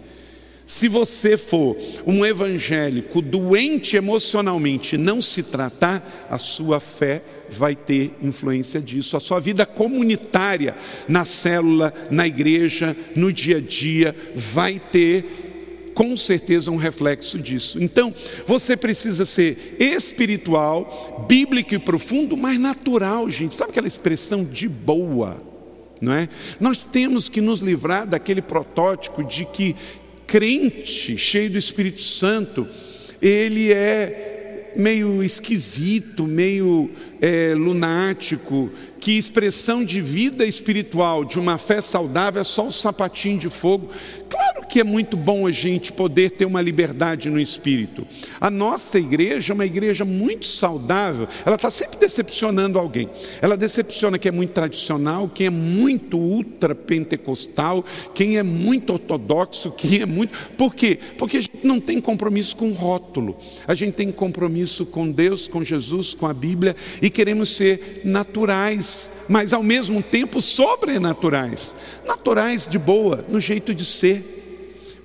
Se 0.66 0.88
você 0.88 1.38
for 1.38 1.78
um 2.06 2.26
evangélico 2.26 3.22
doente 3.22 3.96
emocionalmente, 3.96 4.98
não 4.98 5.22
se 5.22 5.44
tratar, 5.44 6.28
a 6.30 6.38
sua 6.38 6.80
fé 6.80 7.24
vai 7.50 7.76
ter 7.76 8.14
influência 8.22 8.82
disso. 8.82 9.16
A 9.18 9.20
sua 9.20 9.40
vida 9.40 9.66
comunitária 9.66 10.76
na 11.08 11.26
célula, 11.26 11.94
na 12.10 12.28
igreja, 12.28 12.96
no 13.16 13.32
dia 13.32 13.58
a 13.58 13.62
dia, 13.62 14.16
vai 14.36 14.80
ter 14.80 15.26
com 15.94 16.16
certeza 16.18 16.70
um 16.70 16.76
reflexo 16.76 17.40
disso. 17.40 17.82
Então, 17.82 18.14
você 18.46 18.76
precisa 18.76 19.26
ser 19.26 19.78
espiritual, 19.80 21.26
bíblico 21.28 21.74
e 21.74 21.80
profundo, 21.80 22.36
mas 22.36 22.60
natural, 22.60 23.30
gente. 23.30 23.56
Sabe 23.56 23.72
aquela 23.72 23.88
expressão 23.88 24.44
de 24.44 24.68
boa? 24.68 25.42
Não 26.02 26.14
é? 26.14 26.28
Nós 26.60 26.80
temos 26.92 27.30
que 27.30 27.40
nos 27.40 27.62
livrar 27.62 28.06
daquele 28.06 28.42
protótipo 28.42 29.24
de 29.24 29.46
que 29.46 29.74
crente 30.28 31.18
cheio 31.18 31.50
do 31.50 31.58
Espírito 31.58 32.02
Santo, 32.02 32.68
ele 33.22 33.72
é 33.72 34.35
meio 34.76 35.24
esquisito, 35.24 36.26
meio 36.26 36.90
é, 37.22 37.54
lunático, 37.56 38.72
que 39.00 39.18
expressão 39.18 39.84
de 39.84 40.02
vida 40.02 40.46
espiritual, 40.46 41.24
de 41.24 41.40
uma 41.40 41.58
fé 41.58 41.82
saudável, 41.82 42.42
é 42.42 42.44
só 42.44 42.68
o 42.68 42.72
sapatinho 42.72 43.38
de 43.38 43.50
fogo. 43.50 43.90
Claro 44.30 44.55
que 44.70 44.80
é 44.80 44.84
muito 44.84 45.18
bom 45.18 45.46
a 45.48 45.52
gente 45.52 45.92
poder 45.92 46.32
ter 46.32 46.46
uma 46.46 46.62
liberdade 46.62 47.30
no 47.30 47.40
espírito. 47.40 48.06
A 48.40 48.50
nossa 48.50 48.98
igreja 48.98 49.54
é 49.54 49.56
uma 49.56 49.66
igreja 49.66 50.06
muito 50.06 50.46
saudável, 50.46 51.28
ela 51.46 51.56
está 51.56 51.70
sempre 51.70 52.00
decepcionando 52.00 52.80
alguém. 52.80 53.10
Ela 53.42 53.58
decepciona 53.58 54.18
quem 54.18 54.30
é 54.30 54.32
muito 54.32 54.52
tradicional, 54.52 55.30
quem 55.34 55.48
é 55.48 55.50
muito 55.50 56.18
ultra 56.18 56.74
pentecostal, 56.74 57.84
quem 58.14 58.38
é 58.38 58.44
muito 58.44 58.94
ortodoxo, 58.94 59.72
quem 59.72 60.02
é 60.02 60.06
muito. 60.06 60.34
Por 60.58 60.74
quê? 60.74 60.98
Porque 61.18 61.38
a 61.38 61.42
gente 61.42 61.66
não 61.66 61.80
tem 61.80 62.00
compromisso 62.00 62.56
com 62.56 62.70
o 62.70 62.74
rótulo, 62.74 63.38
a 63.68 63.76
gente 63.76 63.94
tem 63.94 64.12
compromisso 64.12 64.86
com 64.86 65.12
Deus, 65.12 65.48
com 65.48 65.64
Jesus, 65.64 66.14
com 66.14 66.26
a 66.28 66.34
Bíblia 66.34 66.76
e 67.02 67.10
queremos 67.10 67.56
ser 67.56 68.02
naturais 68.04 69.12
mas 69.28 69.54
ao 69.54 69.64
mesmo 69.64 70.02
tempo 70.02 70.42
sobrenaturais. 70.42 71.76
Naturais 72.06 72.68
de 72.68 72.78
boa, 72.78 73.26
no 73.28 73.40
jeito 73.40 73.74
de 73.74 73.86
ser, 73.86 74.45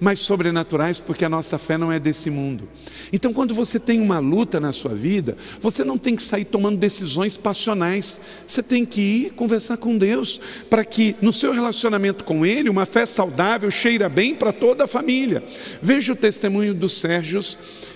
mas 0.00 0.18
sobrenaturais 0.20 0.98
porque 0.98 1.24
a 1.24 1.28
nossa 1.28 1.58
fé 1.58 1.76
não 1.76 1.92
é 1.92 2.00
desse 2.00 2.30
mundo. 2.30 2.66
Então, 3.12 3.32
quando 3.32 3.54
você 3.54 3.78
tem 3.78 4.00
uma 4.00 4.18
luta 4.18 4.58
na 4.58 4.72
sua 4.72 4.94
vida, 4.94 5.36
você 5.60 5.84
não 5.84 5.98
tem 5.98 6.16
que 6.16 6.22
sair 6.22 6.46
tomando 6.46 6.78
decisões 6.78 7.36
passionais, 7.36 8.20
você 8.46 8.62
tem 8.62 8.86
que 8.86 9.00
ir 9.00 9.30
conversar 9.32 9.76
com 9.76 9.98
Deus, 9.98 10.40
para 10.70 10.84
que 10.84 11.14
no 11.20 11.32
seu 11.32 11.52
relacionamento 11.52 12.24
com 12.24 12.46
Ele, 12.46 12.70
uma 12.70 12.86
fé 12.86 13.04
saudável 13.04 13.70
cheira 13.70 14.08
bem 14.08 14.34
para 14.34 14.52
toda 14.52 14.84
a 14.84 14.88
família. 14.88 15.42
Veja 15.82 16.14
o 16.14 16.16
testemunho 16.16 16.74
do 16.74 16.88
Sérgio, 16.88 17.40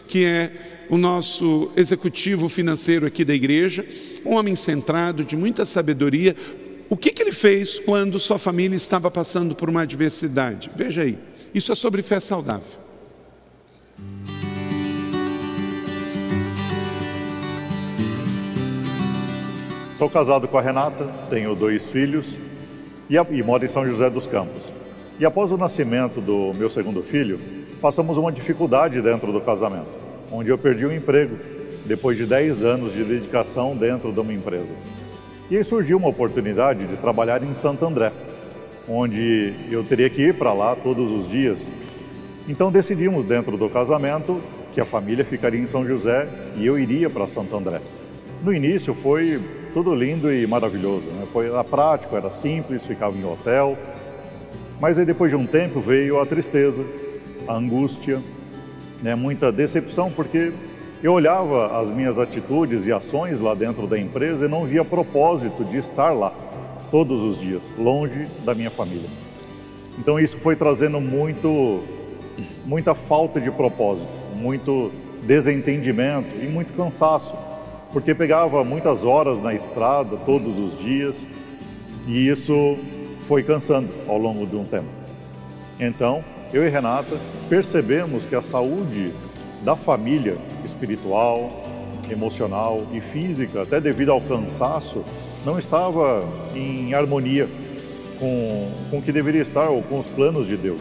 que 0.07 0.25
é 0.25 0.53
o 0.91 0.99
nosso 0.99 1.71
executivo 1.77 2.49
financeiro 2.49 3.07
aqui 3.07 3.25
da 3.25 3.35
igreja, 3.35 3.87
um 4.25 4.35
homem 4.35 4.55
centrado, 4.55 5.25
de 5.25 5.37
muita 5.37 5.65
sabedoria. 5.65 6.37
O 6.91 6.97
que, 6.97 7.11
que 7.11 7.23
ele 7.23 7.33
fez 7.33 7.79
quando 7.79 8.19
sua 8.19 8.39
família 8.39 8.77
estava 8.77 9.11
passando 9.11 9.55
por 9.55 9.71
uma 9.71 9.83
adversidade? 9.83 10.71
Veja 10.77 11.03
aí, 11.03 11.19
isso 11.55 11.73
é 11.73 11.75
sobre 11.75 12.03
fé 12.03 12.21
saudável. 12.21 12.83
Sou 19.97 20.11
casado 20.11 20.49
com 20.49 20.59
a 20.59 20.61
Renata, 20.61 21.07
tenho 21.31 21.55
dois 21.55 21.87
filhos 21.87 22.35
e, 23.09 23.15
e 23.17 23.43
moro 23.43 23.65
em 23.65 23.69
São 23.69 23.87
José 23.87 24.11
dos 24.11 24.27
Campos. 24.27 24.73
E 25.19 25.25
após 25.25 25.53
o 25.53 25.57
nascimento 25.57 26.21
do 26.21 26.53
meu 26.55 26.69
segundo 26.69 27.03
filho, 27.03 27.41
passamos 27.81 28.17
uma 28.19 28.33
dificuldade 28.33 29.01
dentro 29.01 29.33
do 29.33 29.41
casamento 29.41 30.05
onde 30.35 30.51
eu 30.51 30.59
perdi 30.59 30.85
o 30.85 30.93
emprego 30.93 31.37
depois 31.87 32.17
de 32.17 32.27
10 32.27 32.65
anos 32.65 32.93
de 32.93 33.05
dedicação 33.05 33.77
dentro 33.77 34.13
de 34.13 34.19
uma 34.19 34.33
empresa. 34.33 34.75
E 35.51 35.57
aí 35.57 35.65
surgiu 35.65 35.99
uma 35.99 36.09
oportunidade 36.09 36.87
de 36.87 36.97
trabalhar 36.97 37.43
em 37.43 37.53
Santo 37.53 37.85
André, 37.85 38.13
onde 38.89 39.53
eu 39.71 39.83
teria 39.83 40.11
que 40.11 40.23
ir 40.23 40.35
para 40.35 40.53
lá 40.53 40.77
todos 40.77 41.11
os 41.11 41.29
dias. 41.29 41.67
Então 42.49 42.71
decidimos 42.71 43.25
dentro 43.25 43.57
do 43.57 43.69
casamento 43.69 44.41
que 44.73 44.81
a 44.81 44.85
família 44.85 45.25
ficaria 45.25 45.61
em 45.61 45.67
São 45.67 45.87
José 45.87 46.29
e 46.57 46.67
eu 46.67 46.79
iria 46.79 47.09
para 47.09 47.27
Santo 47.27 47.57
André. 47.57 47.81
No 48.43 48.53
início 48.53 48.95
foi 48.95 49.41
tudo 49.73 49.95
lindo 49.95 50.33
e 50.33 50.47
maravilhoso, 50.47 51.07
né? 51.07 51.27
foi 51.33 51.47
era 51.47 51.65
prático, 51.65 52.17
era 52.17 52.31
simples, 52.31 52.85
ficava 52.85 53.17
em 53.17 53.25
hotel. 53.25 53.79
Mas 54.81 54.99
aí 54.99 55.05
depois 55.05 55.31
de 55.31 55.37
um 55.37 55.47
tempo 55.47 55.81
veio 55.81 56.21
a 56.21 56.27
tristeza, 56.27 56.85
a 57.49 57.55
angústia, 57.55 58.21
né, 59.03 59.15
muita 59.15 59.51
decepção, 59.51 60.11
porque 60.11 60.53
eu 61.03 61.13
olhava 61.13 61.79
as 61.79 61.91
minhas 61.91 62.19
atitudes 62.19 62.87
e 62.87 62.93
ações 62.93 63.41
lá 63.41 63.55
dentro 63.55 63.87
da 63.87 63.99
empresa 63.99 64.45
e 64.45 64.49
não 64.49 64.65
via 64.65 64.85
propósito 64.85 65.65
de 65.65 65.79
estar 65.79 66.11
lá 66.11 66.33
todos 66.95 67.23
os 67.23 67.41
dias, 67.41 67.73
longe 67.77 68.29
da 68.45 68.55
minha 68.55 68.71
família. 68.71 69.09
Então 69.99 70.17
isso 70.17 70.37
foi 70.37 70.55
trazendo 70.55 71.01
muito, 71.01 71.83
muita 72.65 72.95
falta 72.95 73.41
de 73.41 73.51
propósito, 73.51 74.09
muito 74.37 74.93
desentendimento 75.25 76.41
e 76.41 76.47
muito 76.47 76.73
cansaço, 76.73 77.35
porque 77.93 78.15
pegava 78.15 78.63
muitas 78.63 79.03
horas 79.03 79.41
na 79.41 79.53
estrada 79.53 80.17
todos 80.19 80.57
os 80.57 80.79
dias 80.79 81.27
e 82.07 82.29
isso 82.29 82.77
foi 83.27 83.43
cansando 83.43 83.89
ao 84.07 84.17
longo 84.17 84.47
de 84.47 84.55
um 84.55 84.65
tempo. 84.65 84.87
Então, 85.81 86.23
eu 86.53 86.65
e 86.65 86.71
Renata 86.71 87.19
percebemos 87.49 88.25
que 88.25 88.37
a 88.37 88.43
saúde 88.43 89.13
da 89.65 89.75
família 89.75 90.35
espiritual, 90.65 91.49
emocional 92.09 92.81
e 92.93 93.01
física, 93.01 93.63
até 93.63 93.81
devido 93.81 94.13
ao 94.13 94.21
cansaço, 94.21 95.03
não 95.45 95.59
estava 95.59 96.27
em 96.55 96.95
harmonia 96.95 97.49
com, 98.19 98.71
com 98.91 98.99
o 98.99 99.03
que 99.03 99.13
deveria 99.13 99.43
estar 99.43 99.69
ou 99.69 99.83
com 99.83 99.99
os 99.99 100.07
planos 100.07 100.49
de 100.49 100.57
Deus. 100.57 100.81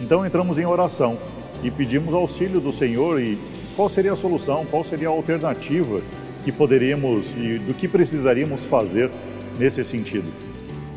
Então 0.00 0.24
entramos 0.24 0.58
em 0.58 0.64
oração 0.64 1.18
e 1.62 1.70
pedimos 1.70 2.14
auxílio 2.14 2.60
do 2.60 2.72
Senhor 2.72 3.20
e 3.20 3.38
qual 3.76 3.88
seria 3.88 4.12
a 4.12 4.16
solução, 4.16 4.66
qual 4.66 4.82
seria 4.82 5.08
a 5.08 5.10
alternativa 5.10 6.00
que 6.44 6.50
poderíamos 6.50 7.30
e 7.36 7.58
do 7.58 7.74
que 7.74 7.86
precisaríamos 7.86 8.64
fazer 8.64 9.10
nesse 9.58 9.84
sentido. 9.84 10.26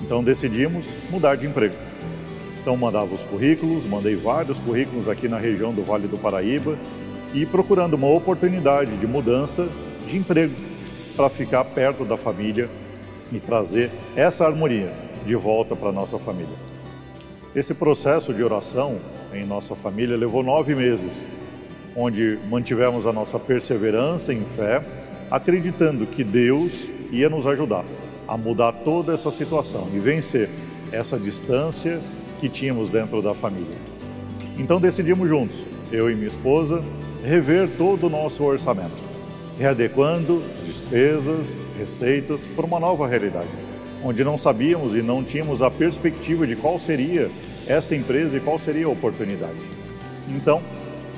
Então 0.03 0.23
decidimos 0.23 0.87
mudar 1.09 1.35
de 1.35 1.45
emprego. 1.45 1.75
Então 2.61 2.75
mandava 2.75 3.13
os 3.13 3.21
currículos, 3.21 3.85
mandei 3.85 4.15
vários 4.15 4.57
currículos 4.57 5.07
aqui 5.07 5.27
na 5.27 5.37
região 5.37 5.71
do 5.71 5.83
Vale 5.83 6.07
do 6.07 6.17
Paraíba 6.17 6.77
e 7.33 7.45
procurando 7.45 7.93
uma 7.93 8.07
oportunidade 8.07 8.97
de 8.97 9.05
mudança 9.05 9.67
de 10.07 10.17
emprego 10.17 10.55
para 11.15 11.29
ficar 11.29 11.63
perto 11.63 12.03
da 12.03 12.17
família 12.17 12.69
e 13.31 13.39
trazer 13.39 13.91
essa 14.15 14.45
harmonia 14.45 14.91
de 15.25 15.35
volta 15.35 15.75
para 15.75 15.91
nossa 15.91 16.17
família. 16.17 16.55
Esse 17.55 17.73
processo 17.73 18.33
de 18.33 18.43
oração 18.43 18.97
em 19.33 19.45
nossa 19.45 19.75
família 19.75 20.17
levou 20.17 20.43
nove 20.43 20.75
meses, 20.75 21.25
onde 21.95 22.37
mantivemos 22.49 23.05
a 23.07 23.13
nossa 23.13 23.39
perseverança 23.39 24.33
em 24.33 24.43
fé, 24.43 24.83
acreditando 25.31 26.05
que 26.05 26.23
Deus 26.23 26.85
ia 27.11 27.29
nos 27.29 27.47
ajudar 27.47 27.85
a 28.27 28.37
mudar 28.37 28.71
toda 28.71 29.13
essa 29.13 29.31
situação 29.31 29.87
e 29.93 29.99
vencer 29.99 30.49
essa 30.91 31.17
distância 31.17 31.99
que 32.39 32.49
tínhamos 32.49 32.89
dentro 32.89 33.21
da 33.21 33.33
família. 33.33 33.77
Então 34.57 34.79
decidimos 34.79 35.27
juntos, 35.29 35.63
eu 35.91 36.09
e 36.09 36.15
minha 36.15 36.27
esposa, 36.27 36.83
rever 37.23 37.69
todo 37.77 38.07
o 38.07 38.09
nosso 38.09 38.43
orçamento, 38.43 38.95
readequando 39.57 40.41
despesas, 40.65 41.55
receitas 41.77 42.41
para 42.55 42.65
uma 42.65 42.79
nova 42.79 43.07
realidade, 43.07 43.49
onde 44.03 44.23
não 44.23 44.37
sabíamos 44.37 44.95
e 44.95 45.01
não 45.01 45.23
tínhamos 45.23 45.61
a 45.61 45.69
perspectiva 45.69 46.45
de 46.45 46.55
qual 46.55 46.79
seria 46.79 47.29
essa 47.67 47.95
empresa 47.95 48.37
e 48.37 48.39
qual 48.39 48.59
seria 48.59 48.85
a 48.85 48.89
oportunidade. 48.89 49.59
Então, 50.29 50.61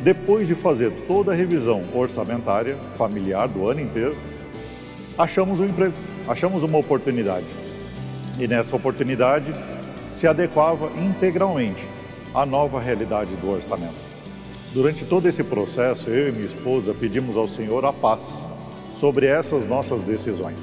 depois 0.04 0.48
de 0.48 0.56
fazer 0.56 0.92
toda 1.08 1.32
a 1.32 1.36
revisão 1.36 1.84
orçamentária 1.94 2.76
familiar 2.98 3.48
do 3.48 3.68
ano 3.68 3.82
inteiro, 3.82 4.16
achamos 5.18 5.60
um 5.60 5.66
emprego, 5.66 5.94
achamos 6.28 6.64
uma 6.64 6.78
oportunidade. 6.78 7.46
E 8.40 8.48
nessa 8.48 8.76
oportunidade, 8.76 9.52
se 10.12 10.28
adequava 10.28 10.92
integralmente 10.98 11.88
à 12.34 12.46
nova 12.46 12.80
realidade 12.80 13.36
do 13.36 13.50
orçamento. 13.50 14.08
Durante 14.74 15.06
todo 15.06 15.28
esse 15.28 15.44
processo, 15.44 16.10
eu 16.10 16.30
e 16.30 16.32
minha 16.32 16.46
esposa 16.46 16.94
pedimos 16.94 17.36
ao 17.36 17.48
Senhor 17.48 17.84
a 17.86 17.94
paz 17.94 18.46
sobre 19.00 19.28
essas 19.28 19.66
nossas 19.66 20.02
decisões. 20.02 20.58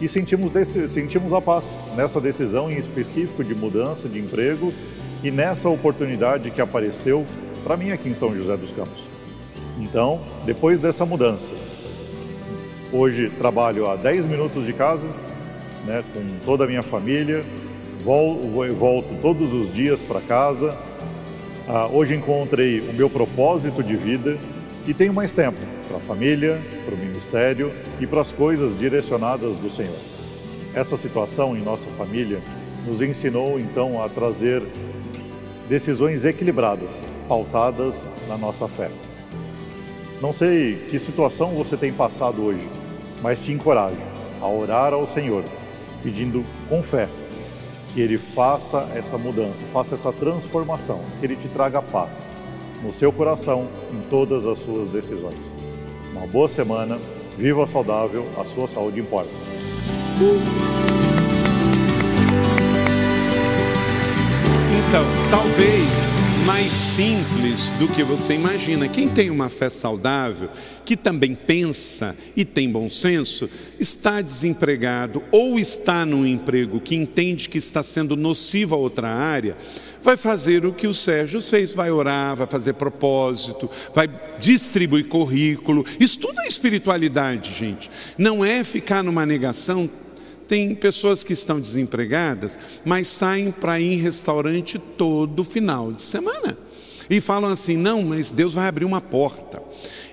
E 0.00 0.08
sentimos, 0.08 0.52
sentimos 0.88 1.32
a 1.32 1.40
paz 1.40 1.66
nessa 1.96 2.20
decisão 2.20 2.70
em 2.70 2.76
específico 2.76 3.42
de 3.42 3.54
mudança 3.54 4.08
de 4.08 4.18
emprego 4.18 4.72
e 5.22 5.30
nessa 5.30 5.68
oportunidade 5.68 6.50
que 6.50 6.60
apareceu 6.60 7.26
para 7.64 7.76
mim 7.76 7.90
aqui 7.90 8.08
em 8.08 8.14
São 8.14 8.34
José 8.34 8.56
dos 8.56 8.70
Campos. 8.70 9.04
Então, 9.78 10.20
depois 10.46 10.80
dessa 10.80 11.04
mudança, 11.04 11.50
hoje 12.92 13.30
trabalho 13.30 13.88
a 13.90 13.96
10 13.96 14.26
minutos 14.26 14.64
de 14.64 14.72
casa, 14.72 15.06
né, 15.84 16.02
com 16.14 16.24
toda 16.46 16.64
a 16.64 16.66
minha 16.66 16.82
família, 16.82 17.44
volto, 18.04 18.46
volto 18.76 19.20
todos 19.20 19.52
os 19.52 19.74
dias 19.74 20.00
para 20.00 20.20
casa. 20.20 20.76
Ah, 21.68 21.88
hoje 21.92 22.14
encontrei 22.14 22.80
o 22.80 22.92
meu 22.94 23.10
propósito 23.10 23.82
de 23.82 23.96
vida 23.96 24.38
e 24.88 24.94
tenho 24.94 25.12
mais 25.12 25.30
tempo 25.32 25.60
para 25.86 25.98
a 25.98 26.00
família, 26.00 26.58
para 26.86 26.94
o 26.94 26.98
ministério 26.98 27.70
e 28.00 28.06
para 28.06 28.22
as 28.22 28.32
coisas 28.32 28.76
direcionadas 28.76 29.58
do 29.58 29.70
Senhor. 29.70 29.94
Essa 30.74 30.96
situação 30.96 31.54
em 31.54 31.60
nossa 31.60 31.86
família 31.90 32.40
nos 32.86 33.02
ensinou 33.02 33.60
então 33.60 34.02
a 34.02 34.08
trazer 34.08 34.62
decisões 35.68 36.24
equilibradas, 36.24 37.02
pautadas 37.28 38.08
na 38.28 38.38
nossa 38.38 38.66
fé. 38.66 38.90
Não 40.22 40.32
sei 40.32 40.76
que 40.88 40.98
situação 40.98 41.50
você 41.50 41.76
tem 41.76 41.92
passado 41.92 42.42
hoje, 42.42 42.66
mas 43.22 43.44
te 43.44 43.52
encorajo 43.52 44.00
a 44.40 44.48
orar 44.48 44.94
ao 44.94 45.06
Senhor, 45.06 45.44
pedindo 46.02 46.42
com 46.66 46.82
fé 46.82 47.10
que 47.92 48.00
Ele 48.00 48.16
faça 48.16 48.88
essa 48.94 49.18
mudança, 49.18 49.66
faça 49.70 49.94
essa 49.94 50.12
transformação, 50.14 51.02
que 51.20 51.26
Ele 51.26 51.36
te 51.36 51.48
traga 51.48 51.82
paz 51.82 52.30
no 52.82 52.92
seu 52.92 53.12
coração, 53.12 53.66
em 53.92 54.00
todas 54.08 54.46
as 54.46 54.58
suas 54.58 54.88
decisões. 54.88 55.56
Uma 56.12 56.26
boa 56.26 56.48
semana, 56.48 56.98
viva 57.36 57.66
saudável, 57.66 58.26
a 58.36 58.44
sua 58.44 58.66
saúde 58.66 59.00
importa. 59.00 59.30
Então, 64.88 65.04
talvez 65.30 66.18
mais 66.48 66.72
simples 66.72 67.68
do 67.78 67.86
que 67.86 68.02
você 68.02 68.32
imagina. 68.32 68.88
Quem 68.88 69.06
tem 69.06 69.28
uma 69.28 69.50
fé 69.50 69.68
saudável, 69.68 70.48
que 70.82 70.96
também 70.96 71.34
pensa 71.34 72.16
e 72.34 72.42
tem 72.42 72.70
bom 72.70 72.88
senso, 72.88 73.50
está 73.78 74.22
desempregado 74.22 75.22
ou 75.30 75.58
está 75.58 76.06
num 76.06 76.26
emprego 76.26 76.80
que 76.80 76.96
entende 76.96 77.50
que 77.50 77.58
está 77.58 77.82
sendo 77.82 78.16
nocivo 78.16 78.74
a 78.74 78.78
outra 78.78 79.08
área, 79.08 79.58
vai 80.02 80.16
fazer 80.16 80.64
o 80.64 80.72
que 80.72 80.86
o 80.86 80.94
Sérgio 80.94 81.40
fez, 81.40 81.72
vai 81.72 81.90
orar, 81.90 82.36
vai 82.36 82.46
fazer 82.46 82.74
propósito, 82.74 83.70
vai 83.94 84.08
distribuir 84.38 85.06
currículo. 85.06 85.84
Isso 85.98 86.18
tudo 86.18 86.40
é 86.40 86.46
espiritualidade, 86.48 87.54
gente. 87.54 87.90
Não 88.16 88.44
é 88.44 88.62
ficar 88.64 89.02
numa 89.02 89.26
negação 89.26 89.88
tem 90.48 90.74
pessoas 90.74 91.22
que 91.22 91.34
estão 91.34 91.60
desempregadas, 91.60 92.58
mas 92.82 93.06
saem 93.06 93.52
para 93.52 93.78
ir 93.78 93.92
em 93.92 93.96
restaurante 93.98 94.78
todo 94.78 95.44
final 95.44 95.92
de 95.92 96.00
semana. 96.02 96.56
E 97.10 97.20
falam 97.20 97.50
assim: 97.50 97.76
não, 97.76 98.02
mas 98.02 98.30
Deus 98.30 98.54
vai 98.54 98.66
abrir 98.66 98.86
uma 98.86 99.00
porta. 99.00 99.62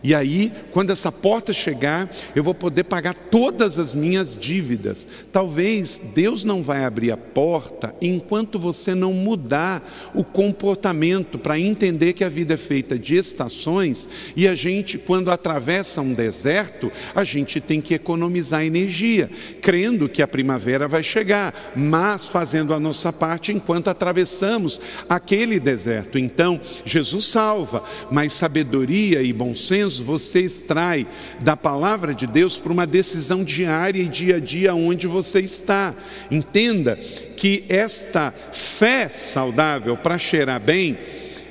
E 0.06 0.14
aí, 0.14 0.52
quando 0.72 0.92
essa 0.92 1.12
porta 1.12 1.52
chegar, 1.52 2.08
eu 2.36 2.44
vou 2.44 2.54
poder 2.54 2.84
pagar 2.84 3.16
todas 3.16 3.80
as 3.80 3.96
minhas 3.96 4.38
dívidas. 4.38 5.08
Talvez 5.32 6.00
Deus 6.14 6.44
não 6.44 6.62
vai 6.62 6.86
abrir 6.86 7.10
a 7.10 7.18
porta 7.18 7.96
enquanto 8.00 8.60
você 8.60 8.94
não 8.94 9.12
mudar 9.12 9.82
o 10.14 10.24
comportamento 10.24 11.40
para 11.40 11.60
entender 11.60 12.14
que 12.14 12.24
a 12.24 12.30
vida 12.30 12.54
é 12.54 12.58
feita 12.58 13.00
de 13.00 13.16
estações 13.16 14.08
e 14.36 14.48
a 14.48 14.54
gente, 14.54 15.00
quando 15.00 15.32
atravessa 15.32 16.02
um 16.02 16.14
deserto, 16.14 16.92
a 17.16 17.24
gente 17.24 17.60
tem 17.60 17.82
que 17.82 17.96
economizar 17.96 18.64
energia, 18.64 19.28
crendo 19.60 20.08
que 20.08 20.22
a 20.22 20.28
primavera 20.28 20.88
vai 20.88 21.02
chegar, 21.02 21.74
mas 21.76 22.28
fazendo 22.28 22.76
a 22.76 22.80
nossa 22.80 23.12
parte 23.12 23.52
enquanto 23.52 23.88
atravessamos 23.88 24.80
aquele 25.10 25.60
deserto. 25.60 26.20
Então, 26.20 26.62
Jesus 26.86 27.26
salva, 27.26 27.84
mas 28.12 28.34
sabedoria 28.34 29.24
e 29.24 29.34
bom 29.34 29.56
senso 29.56 29.95
você 30.00 30.42
extrai 30.42 31.08
da 31.42 31.56
palavra 31.56 32.14
de 32.14 32.28
Deus 32.28 32.58
para 32.58 32.74
uma 32.74 32.88
decisão 32.88 33.44
diária 33.44 34.02
e 34.02 34.08
dia 34.08 34.38
a 34.38 34.40
dia 34.40 34.76
onde 34.76 35.08
você 35.08 35.40
está. 35.40 35.94
Entenda 36.30 36.96
que 37.38 37.66
esta 37.70 38.34
fé 38.52 39.10
saudável 39.10 39.98
para 39.98 40.18
cheirar 40.18 40.60
bem, 40.60 40.98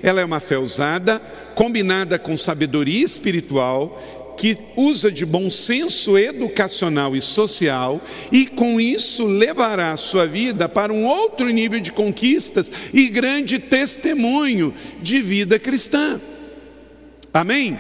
ela 0.03 0.21
é 0.21 0.25
uma 0.25 0.41
fé 0.41 0.59
usada, 0.59 1.21
combinada 1.55 2.19
com 2.19 2.37
sabedoria 2.37 3.05
espiritual, 3.05 4.35
que 4.37 4.59
usa 4.77 5.11
de 5.11 5.25
bom 5.25 5.51
senso 5.51 6.19
educacional 6.19 7.15
e 7.15 7.23
social 7.23 8.01
e 8.33 8.47
com 8.47 8.81
isso 8.81 9.25
levará 9.27 9.93
a 9.93 9.97
sua 9.97 10.27
vida 10.27 10.69
para 10.69 10.93
um 10.93 11.05
outro 11.05 11.49
nível 11.49 11.81
de 11.81 11.93
conquistas 11.93 12.71
e 12.93 13.09
grande 13.09 13.59
testemunho 13.59 14.75
de 15.01 15.21
vida 15.21 15.59
cristã. 15.59 16.21
Amém? 17.33 17.79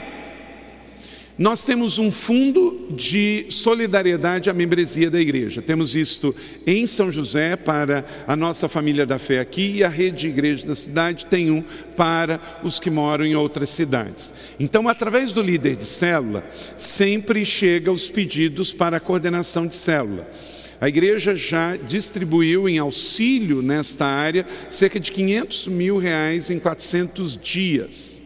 Nós 1.36 1.64
temos 1.64 1.98
um 1.98 2.12
fundo 2.12 2.86
de 2.90 3.46
solidariedade 3.48 4.48
à 4.48 4.54
membresia 4.54 5.10
da 5.10 5.20
igreja. 5.20 5.60
Temos 5.60 5.96
isto 5.96 6.32
em 6.64 6.86
São 6.86 7.10
José 7.10 7.56
para 7.56 8.04
a 8.24 8.36
nossa 8.36 8.68
família 8.68 9.04
da 9.04 9.18
fé 9.18 9.40
aqui 9.40 9.78
e 9.78 9.84
a 9.84 9.88
rede 9.88 10.18
de 10.18 10.28
igreja 10.28 10.64
da 10.64 10.76
cidade 10.76 11.26
tem 11.26 11.50
um 11.50 11.60
para 11.96 12.40
os 12.62 12.78
que 12.78 12.88
moram 12.88 13.26
em 13.26 13.34
outras 13.34 13.70
cidades. 13.70 14.32
Então, 14.60 14.86
através 14.86 15.32
do 15.32 15.42
líder 15.42 15.74
de 15.74 15.86
célula, 15.86 16.48
sempre 16.78 17.44
chega 17.44 17.90
os 17.90 18.08
pedidos 18.08 18.72
para 18.72 18.98
a 18.98 19.00
coordenação 19.00 19.66
de 19.66 19.74
célula. 19.74 20.30
A 20.80 20.88
igreja 20.88 21.34
já 21.34 21.74
distribuiu 21.74 22.68
em 22.68 22.78
auxílio 22.78 23.60
nesta 23.60 24.06
área 24.06 24.46
cerca 24.70 25.00
de 25.00 25.10
500 25.10 25.66
mil 25.66 25.98
reais 25.98 26.48
em 26.48 26.60
400 26.60 27.36
dias 27.36 28.23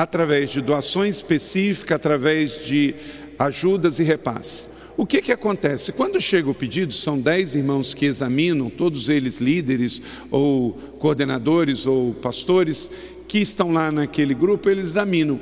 através 0.00 0.50
de 0.50 0.60
doações 0.60 1.16
específicas, 1.16 1.96
através 1.96 2.64
de 2.64 2.94
ajudas 3.36 3.98
e 3.98 4.04
repasses. 4.04 4.70
O 4.96 5.04
que, 5.04 5.20
que 5.20 5.32
acontece? 5.32 5.90
Quando 5.90 6.20
chega 6.20 6.48
o 6.48 6.54
pedido, 6.54 6.94
são 6.94 7.18
dez 7.18 7.56
irmãos 7.56 7.94
que 7.94 8.06
examinam, 8.06 8.70
todos 8.70 9.08
eles 9.08 9.40
líderes 9.40 10.00
ou 10.30 10.70
coordenadores 11.00 11.84
ou 11.84 12.14
pastores 12.14 12.88
que 13.26 13.38
estão 13.40 13.72
lá 13.72 13.90
naquele 13.90 14.34
grupo, 14.34 14.70
eles 14.70 14.90
examinam. 14.90 15.40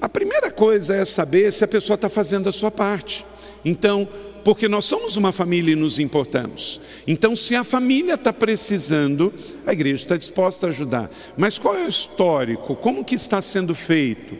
A 0.00 0.08
primeira 0.08 0.52
coisa 0.52 0.94
é 0.94 1.04
saber 1.04 1.52
se 1.52 1.64
a 1.64 1.68
pessoa 1.68 1.96
está 1.96 2.08
fazendo 2.08 2.48
a 2.48 2.52
sua 2.52 2.70
parte. 2.70 3.26
Então, 3.64 4.08
porque 4.46 4.68
nós 4.68 4.84
somos 4.84 5.16
uma 5.16 5.32
família 5.32 5.72
e 5.72 5.74
nos 5.74 5.98
importamos. 5.98 6.80
Então, 7.04 7.34
se 7.34 7.56
a 7.56 7.64
família 7.64 8.14
está 8.14 8.32
precisando, 8.32 9.34
a 9.66 9.72
igreja 9.72 10.04
está 10.04 10.16
disposta 10.16 10.68
a 10.68 10.70
ajudar. 10.70 11.10
Mas 11.36 11.58
qual 11.58 11.76
é 11.76 11.84
o 11.84 11.88
histórico? 11.88 12.76
Como 12.76 13.04
que 13.04 13.16
está 13.16 13.42
sendo 13.42 13.74
feito? 13.74 14.36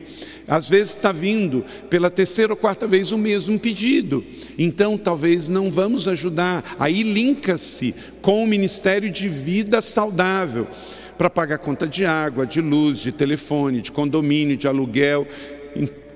Às 0.47 0.69
vezes 0.69 0.91
está 0.91 1.11
vindo 1.11 1.65
pela 1.91 2.09
terceira 2.09 2.53
ou 2.53 2.57
quarta 2.57 2.87
vez 2.87 3.11
o 3.11 3.19
mesmo 3.19 3.59
pedido. 3.59 4.25
Então, 4.57 4.97
talvez 4.97 5.49
não 5.49 5.73
vamos 5.73 6.07
ajudar. 6.07 6.77
Aí 6.79 7.03
linka-se 7.03 7.93
com 8.23 8.45
o 8.45 8.47
Ministério 8.47 9.11
de 9.11 9.29
Vida 9.29 9.83
Saudável 9.83 10.69
para 11.19 11.29
pagar 11.29 11.59
conta 11.59 11.85
de 11.87 12.05
água, 12.05 12.47
de 12.47 12.61
luz, 12.61 12.99
de 12.99 13.11
telefone, 13.11 13.81
de 13.81 13.91
condomínio, 13.91 14.57
de 14.57 14.69
aluguel 14.69 15.27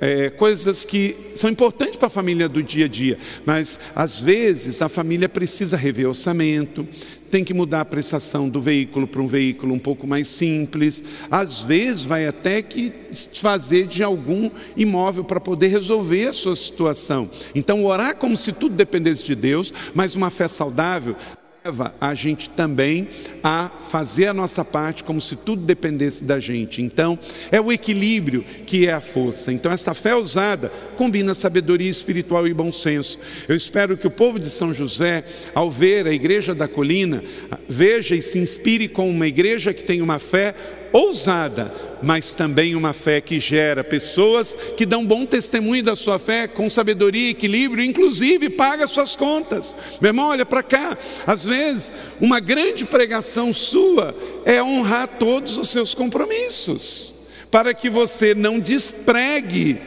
é, 0.00 0.30
coisas 0.30 0.84
que 0.84 1.16
são 1.34 1.50
importantes 1.50 1.96
para 1.96 2.06
a 2.06 2.10
família 2.10 2.48
do 2.48 2.62
dia 2.62 2.86
a 2.86 2.88
dia, 2.88 3.18
mas 3.44 3.78
às 3.94 4.20
vezes 4.20 4.80
a 4.80 4.88
família 4.88 5.28
precisa 5.28 5.76
rever 5.76 6.08
orçamento, 6.08 6.86
tem 7.30 7.44
que 7.44 7.54
mudar 7.54 7.82
a 7.82 7.84
prestação 7.84 8.48
do 8.48 8.60
veículo 8.60 9.06
para 9.06 9.22
um 9.22 9.26
veículo 9.26 9.72
um 9.72 9.78
pouco 9.78 10.06
mais 10.06 10.26
simples, 10.26 11.02
às 11.30 11.62
vezes 11.62 12.04
vai 12.04 12.26
até 12.26 12.60
que 12.60 12.92
fazer 13.34 13.86
de 13.86 14.02
algum 14.02 14.50
imóvel 14.76 15.22
para 15.22 15.40
poder 15.40 15.68
resolver 15.68 16.28
a 16.28 16.32
sua 16.32 16.56
situação. 16.56 17.30
Então, 17.54 17.84
orar 17.84 18.16
como 18.16 18.36
se 18.36 18.52
tudo 18.52 18.74
dependesse 18.74 19.24
de 19.24 19.34
Deus, 19.34 19.72
mas 19.94 20.16
uma 20.16 20.30
fé 20.30 20.48
saudável 20.48 21.14
leva 21.62 21.94
a 22.00 22.14
gente 22.14 22.48
também 22.48 23.06
a 23.42 23.68
fazer 23.68 24.28
a 24.28 24.34
nossa 24.34 24.64
parte 24.64 25.04
como 25.04 25.20
se 25.20 25.36
tudo 25.36 25.62
dependesse 25.62 26.24
da 26.24 26.40
gente. 26.40 26.80
Então, 26.80 27.18
é 27.52 27.60
o 27.60 27.70
equilíbrio 27.70 28.42
que 28.66 28.86
é 28.86 28.92
a 28.92 29.00
força. 29.00 29.52
Então, 29.52 29.70
essa 29.70 29.92
fé 29.92 30.14
usada 30.14 30.72
combina 30.96 31.34
sabedoria 31.34 31.90
espiritual 31.90 32.48
e 32.48 32.54
bom 32.54 32.72
senso. 32.72 33.18
Eu 33.46 33.54
espero 33.54 33.98
que 33.98 34.06
o 34.06 34.10
povo 34.10 34.38
de 34.38 34.48
São 34.48 34.72
José, 34.72 35.22
ao 35.54 35.70
ver 35.70 36.06
a 36.06 36.12
igreja 36.14 36.54
da 36.54 36.66
colina, 36.66 37.22
veja 37.68 38.14
e 38.14 38.22
se 38.22 38.38
inspire 38.38 38.88
com 38.88 39.10
uma 39.10 39.26
igreja 39.26 39.74
que 39.74 39.84
tem 39.84 40.00
uma 40.00 40.18
fé 40.18 40.54
ousada, 40.92 41.72
mas 42.02 42.34
também 42.34 42.74
uma 42.74 42.92
fé 42.92 43.20
que 43.20 43.38
gera 43.38 43.84
pessoas 43.84 44.56
que 44.76 44.86
dão 44.86 45.04
bom 45.04 45.24
testemunho 45.26 45.82
da 45.82 45.94
sua 45.94 46.18
fé 46.18 46.48
com 46.48 46.68
sabedoria 46.68 47.30
equilíbrio, 47.30 47.84
inclusive 47.84 48.50
paga 48.50 48.86
suas 48.86 49.14
contas. 49.14 49.76
Meu 50.00 50.10
irmão, 50.10 50.28
olha 50.28 50.46
para 50.46 50.62
cá. 50.62 50.96
Às 51.26 51.44
vezes, 51.44 51.92
uma 52.20 52.40
grande 52.40 52.84
pregação 52.84 53.52
sua 53.52 54.14
é 54.44 54.62
honrar 54.62 55.06
todos 55.18 55.58
os 55.58 55.68
seus 55.68 55.94
compromissos, 55.94 57.12
para 57.50 57.74
que 57.74 57.90
você 57.90 58.34
não 58.34 58.58
despregue 58.58 59.80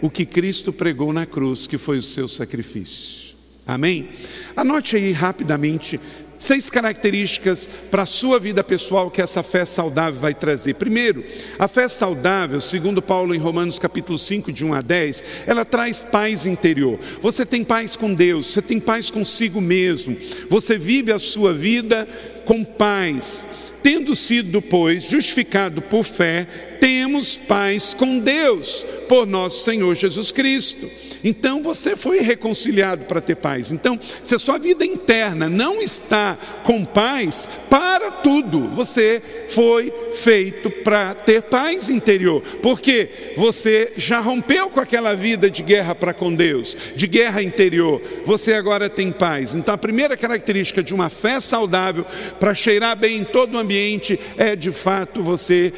o 0.00 0.10
que 0.10 0.26
Cristo 0.26 0.72
pregou 0.72 1.12
na 1.12 1.26
cruz, 1.26 1.66
que 1.66 1.78
foi 1.78 1.98
o 1.98 2.02
seu 2.02 2.28
sacrifício. 2.28 3.26
Amém? 3.66 4.10
Anote 4.54 4.94
aí 4.94 5.10
rapidamente 5.10 6.00
Seis 6.38 6.68
características 6.68 7.68
para 7.90 8.02
a 8.02 8.06
sua 8.06 8.38
vida 8.38 8.62
pessoal 8.62 9.10
que 9.10 9.22
essa 9.22 9.42
fé 9.42 9.64
saudável 9.64 10.20
vai 10.20 10.34
trazer. 10.34 10.74
Primeiro, 10.74 11.24
a 11.58 11.66
fé 11.66 11.88
saudável, 11.88 12.60
segundo 12.60 13.00
Paulo 13.00 13.34
em 13.34 13.38
Romanos 13.38 13.78
capítulo 13.78 14.18
5, 14.18 14.52
de 14.52 14.64
1 14.64 14.74
a 14.74 14.82
10, 14.82 15.22
ela 15.46 15.64
traz 15.64 16.02
paz 16.02 16.46
interior. 16.46 16.98
Você 17.22 17.46
tem 17.46 17.64
paz 17.64 17.96
com 17.96 18.12
Deus, 18.12 18.46
você 18.46 18.62
tem 18.62 18.78
paz 18.78 19.10
consigo 19.10 19.60
mesmo. 19.60 20.16
Você 20.48 20.76
vive 20.76 21.12
a 21.12 21.18
sua 21.18 21.52
vida 21.52 22.06
com 22.44 22.64
paz. 22.64 23.46
Tendo 23.82 24.16
sido, 24.16 24.60
pois, 24.60 25.04
justificado 25.04 25.80
por 25.80 26.04
fé, 26.04 26.46
temos 26.80 27.36
paz 27.36 27.94
com 27.94 28.18
Deus, 28.18 28.84
por 29.08 29.26
nosso 29.26 29.64
Senhor 29.64 29.94
Jesus 29.94 30.32
Cristo. 30.32 30.90
Então 31.22 31.62
você 31.62 31.96
foi 31.96 32.20
reconciliado 32.20 33.04
para 33.04 33.20
ter 33.20 33.36
paz. 33.36 33.70
Então, 33.70 33.98
se 34.00 34.34
a 34.34 34.38
sua 34.38 34.58
vida 34.58 34.84
interna 34.84 35.48
não 35.48 35.80
está 35.80 36.36
com 36.62 36.84
paz, 36.84 37.48
para 37.70 38.10
tudo. 38.10 38.68
Você 38.70 39.22
foi 39.48 39.92
feito 40.12 40.70
para 40.70 41.14
ter 41.14 41.42
paz 41.42 41.88
interior, 41.88 42.42
porque 42.62 43.34
você 43.36 43.92
já 43.96 44.18
rompeu 44.18 44.70
com 44.70 44.80
aquela 44.80 45.14
vida 45.14 45.50
de 45.50 45.62
guerra 45.62 45.94
para 45.94 46.14
com 46.14 46.34
Deus, 46.34 46.76
de 46.94 47.06
guerra 47.06 47.42
interior. 47.42 48.00
Você 48.24 48.54
agora 48.54 48.88
tem 48.88 49.12
paz. 49.12 49.54
Então, 49.54 49.74
a 49.74 49.78
primeira 49.78 50.16
característica 50.16 50.82
de 50.82 50.94
uma 50.94 51.10
fé 51.10 51.38
saudável 51.40 52.04
para 52.40 52.54
cheirar 52.54 52.96
bem 52.96 53.18
em 53.18 53.24
todo 53.24 53.54
o 53.54 53.58
ambiente 53.58 54.18
é 54.36 54.56
de 54.56 54.72
fato 54.72 55.22
você 55.22 55.72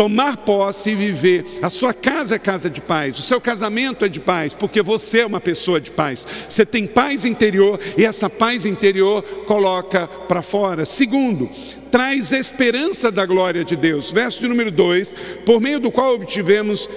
tomar 0.00 0.38
posse 0.38 0.92
e 0.92 0.94
viver. 0.94 1.44
A 1.60 1.68
sua 1.68 1.92
casa 1.92 2.36
é 2.36 2.38
casa 2.38 2.70
de 2.70 2.80
paz, 2.80 3.18
o 3.18 3.22
seu 3.22 3.38
casamento 3.38 4.02
é 4.02 4.08
de 4.08 4.18
paz, 4.18 4.54
porque 4.54 4.80
você 4.80 5.18
é 5.18 5.26
uma 5.26 5.42
pessoa 5.42 5.78
de 5.78 5.90
paz. 5.90 6.26
Você 6.48 6.64
tem 6.64 6.86
paz 6.86 7.26
interior 7.26 7.78
e 7.98 8.06
essa 8.06 8.30
paz 8.30 8.64
interior 8.64 9.22
coloca 9.44 10.08
para 10.26 10.40
fora. 10.40 10.86
Segundo, 10.86 11.50
traz 11.90 12.32
esperança 12.32 13.12
da 13.12 13.26
glória 13.26 13.62
de 13.62 13.76
Deus. 13.76 14.10
Verso 14.10 14.40
de 14.40 14.48
número 14.48 14.70
2: 14.70 15.12
por 15.44 15.60
meio 15.60 15.78
do 15.78 15.90
qual 15.90 16.14
obtivemos 16.14 16.88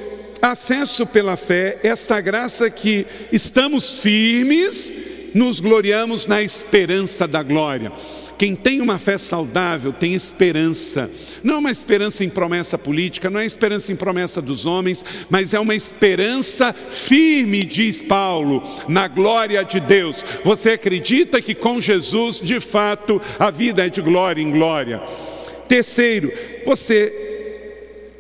acesso 0.42 1.06
pela 1.06 1.36
fé, 1.36 1.80
esta 1.84 2.22
graça 2.22 2.70
que 2.70 3.06
estamos 3.34 4.00
firmes, 4.00 4.94
nos 5.34 5.60
gloriamos 5.60 6.26
na 6.26 6.42
esperança 6.42 7.28
da 7.28 7.44
glória. 7.44 7.92
Quem 8.38 8.56
tem 8.56 8.82
uma 8.82 8.98
fé 8.98 9.17
saudável 9.17 9.93
tem 9.93 10.13
esperança. 10.13 11.10
Não 11.43 11.56
é 11.56 11.58
uma 11.60 11.72
esperança 11.72 12.24
em 12.24 12.30
promessa 12.30 12.78
política, 12.78 13.30
não 13.30 13.39
é 13.39 13.46
esperança 13.46 13.91
em 13.91 13.96
promessa 13.96 14.41
dos 14.41 14.65
homens, 14.65 15.04
mas 15.30 15.54
é 15.54 15.60
uma 15.60 15.76
esperança 15.76 16.74
firme, 16.74 17.63
diz 17.63 18.02
Paulo, 18.02 18.63
na 18.88 19.08
glória 19.08 19.63
de 19.63 19.80
Deus. 19.80 20.26
Você 20.43 20.72
acredita 20.72 21.41
que 21.41 21.54
com 21.54 21.80
Jesus, 21.80 22.41
de 22.41 22.60
fato, 22.60 23.22
a 23.38 23.52
vida 23.52 23.86
é 23.86 23.89
de 23.89 24.02
glória 24.02 24.41
em 24.41 24.52
glória. 24.52 25.02
Terceiro, 25.67 26.32
você 26.65 27.13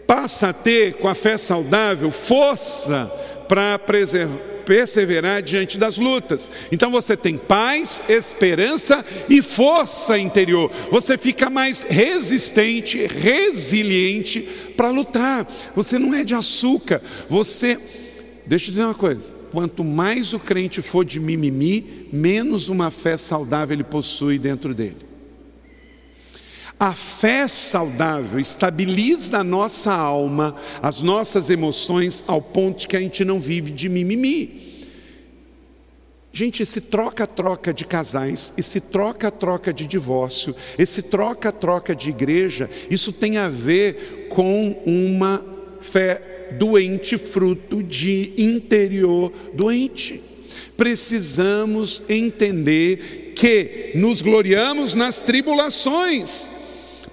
passa 0.05 0.49
a 0.49 0.53
ter, 0.53 0.93
com 0.93 1.07
a 1.07 1.15
fé 1.15 1.37
saudável, 1.37 2.11
força 2.11 3.11
para 3.47 3.77
preservar 3.79 4.52
perseverar 4.65 5.41
diante 5.41 5.77
das 5.77 5.97
lutas. 5.97 6.49
Então 6.71 6.91
você 6.91 7.15
tem 7.15 7.37
paz, 7.37 8.01
esperança 8.07 9.03
e 9.29 9.41
força 9.41 10.17
interior. 10.17 10.71
Você 10.89 11.17
fica 11.17 11.49
mais 11.49 11.83
resistente, 11.83 13.05
resiliente 13.07 14.41
para 14.75 14.89
lutar. 14.89 15.47
Você 15.75 15.99
não 15.99 16.13
é 16.13 16.23
de 16.23 16.33
açúcar. 16.33 17.01
Você, 17.29 17.77
deixa 18.45 18.65
eu 18.65 18.69
dizer 18.71 18.83
uma 18.83 18.95
coisa: 18.95 19.33
quanto 19.51 19.83
mais 19.83 20.33
o 20.33 20.39
crente 20.39 20.81
for 20.81 21.05
de 21.05 21.19
mimimi, 21.19 22.07
menos 22.11 22.69
uma 22.69 22.89
fé 22.89 23.17
saudável 23.17 23.75
ele 23.75 23.83
possui 23.83 24.39
dentro 24.39 24.73
dele. 24.73 25.12
A 26.83 26.91
fé 26.91 27.47
saudável 27.47 28.37
estabiliza 28.41 29.37
a 29.37 29.43
nossa 29.43 29.93
alma, 29.93 30.53
as 30.81 31.01
nossas 31.01 31.49
emoções, 31.49 32.25
ao 32.27 32.41
ponto 32.41 32.89
que 32.89 32.97
a 32.97 32.99
gente 32.99 33.23
não 33.23 33.39
vive 33.39 33.71
de 33.71 33.87
mimimi. 33.87 34.83
Gente, 36.33 36.61
esse 36.61 36.81
troca-troca 36.81 37.73
de 37.73 37.85
casais, 37.85 38.51
esse 38.57 38.81
troca-troca 38.81 39.71
de 39.71 39.87
divórcio, 39.87 40.53
esse 40.77 41.01
troca-troca 41.01 41.95
de 41.95 42.09
igreja, 42.09 42.69
isso 42.89 43.13
tem 43.13 43.37
a 43.37 43.47
ver 43.47 44.27
com 44.27 44.77
uma 44.85 45.41
fé 45.79 46.49
doente, 46.59 47.17
fruto 47.17 47.81
de 47.81 48.33
interior 48.37 49.31
doente. 49.53 50.21
Precisamos 50.75 52.03
entender 52.09 53.31
que 53.37 53.93
nos 53.95 54.21
gloriamos 54.21 54.93
nas 54.93 55.21
tribulações 55.21 56.49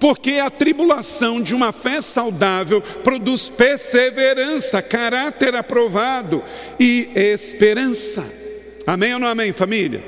porque 0.01 0.39
a 0.39 0.49
tribulação 0.49 1.39
de 1.39 1.53
uma 1.53 1.71
fé 1.71 2.01
saudável 2.01 2.81
produz 2.81 3.47
perseverança, 3.47 4.81
caráter 4.81 5.55
aprovado 5.55 6.43
e 6.79 7.07
esperança. 7.13 8.25
Amém 8.87 9.13
ou 9.13 9.19
não 9.19 9.27
amém, 9.27 9.53
família? 9.53 10.03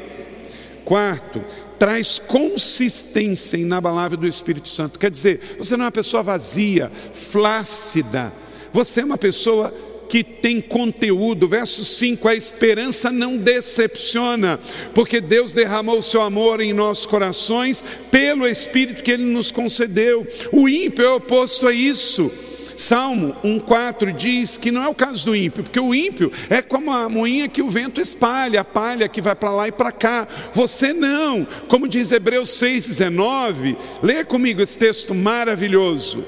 Quarto, 0.84 1.46
traz 1.78 2.18
consistência 2.18 3.56
inabalável 3.56 4.18
do 4.18 4.28
Espírito 4.28 4.68
Santo. 4.68 4.98
Quer 4.98 5.12
dizer, 5.12 5.58
você 5.60 5.78
não 5.78 5.84
é 5.84 5.86
uma 5.86 5.92
pessoa 5.92 6.24
vazia, 6.24 6.92
flácida. 7.14 8.34
Você 8.72 9.02
é 9.02 9.06
uma 9.06 9.18
pessoa 9.18 9.72
que 10.14 10.24
tem 10.24 10.62
conteúdo. 10.62 11.48
Verso 11.48 11.84
5: 11.84 12.28
a 12.28 12.36
esperança 12.36 13.12
não 13.12 13.36
decepciona, 13.36 14.60
porque 14.94 15.20
Deus 15.20 15.54
derramou 15.54 15.98
o 15.98 16.04
seu 16.04 16.22
amor 16.22 16.62
em 16.62 16.72
nossos 16.72 17.08
corações 17.08 17.84
pelo 18.12 18.48
Espírito 18.48 19.02
que 19.02 19.10
Ele 19.10 19.24
nos 19.24 19.50
concedeu. 19.50 20.28
O 20.52 20.70
ímpio 20.70 21.04
é 21.04 21.10
oposto 21.10 21.68
a 21.68 21.74
isso. 21.74 22.32
Salmo 22.78 23.36
1,4 23.44 24.16
diz 24.16 24.56
que 24.56 24.70
não 24.70 24.84
é 24.84 24.88
o 24.88 24.94
caso 24.94 25.26
do 25.26 25.36
ímpio, 25.36 25.64
porque 25.64 25.80
o 25.80 25.96
ímpio 25.96 26.32
é 26.48 26.62
como 26.62 26.92
a 26.92 27.10
moinha 27.10 27.48
que 27.48 27.64
o 27.64 27.70
vento 27.70 28.00
espalha, 28.00 28.62
a 28.62 28.64
palha 28.64 29.08
que 29.08 29.22
vai 29.22 29.34
para 29.34 29.52
lá 29.52 29.68
e 29.68 29.72
para 29.72 29.92
cá. 29.92 30.28
Você 30.54 30.94
não, 30.94 31.48
como 31.68 31.88
diz 31.88 32.12
Hebreus 32.12 32.50
6,19, 32.50 33.76
leia 34.04 34.24
comigo 34.24 34.62
esse 34.62 34.78
texto 34.78 35.16
maravilhoso. 35.16 36.24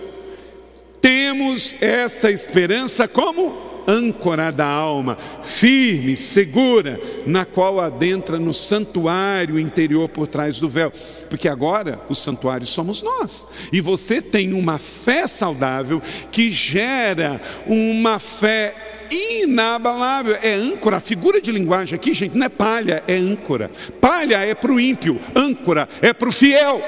Temos 0.99 1.75
esta 1.79 2.31
esperança 2.31 3.07
como? 3.07 3.64
Âncora 3.87 4.51
da 4.51 4.67
alma, 4.67 5.17
firme, 5.43 6.17
segura, 6.17 6.99
na 7.25 7.45
qual 7.45 7.79
adentra 7.79 8.39
no 8.39 8.53
santuário 8.53 9.59
interior 9.59 10.09
por 10.09 10.27
trás 10.27 10.59
do 10.59 10.69
véu. 10.69 10.91
Porque 11.29 11.47
agora 11.47 11.99
o 12.09 12.15
santuário 12.15 12.65
somos 12.65 13.01
nós. 13.01 13.47
E 13.71 13.81
você 13.81 14.21
tem 14.21 14.53
uma 14.53 14.77
fé 14.77 15.27
saudável 15.27 16.01
que 16.31 16.51
gera 16.51 17.41
uma 17.67 18.19
fé 18.19 18.73
inabalável, 19.11 20.37
é 20.41 20.53
âncora, 20.53 20.97
a 20.97 20.99
figura 20.99 21.39
de 21.39 21.51
linguagem 21.51 21.95
aqui, 21.95 22.13
gente, 22.13 22.35
não 22.35 22.45
é 22.45 22.49
palha, 22.49 23.03
é 23.07 23.15
âncora. 23.15 23.69
Palha 24.01 24.37
é 24.37 24.53
para 24.53 24.71
o 24.71 24.79
ímpio, 24.79 25.19
âncora 25.35 25.87
é 26.01 26.13
para 26.13 26.29
o 26.29 26.31
fiel. 26.31 26.81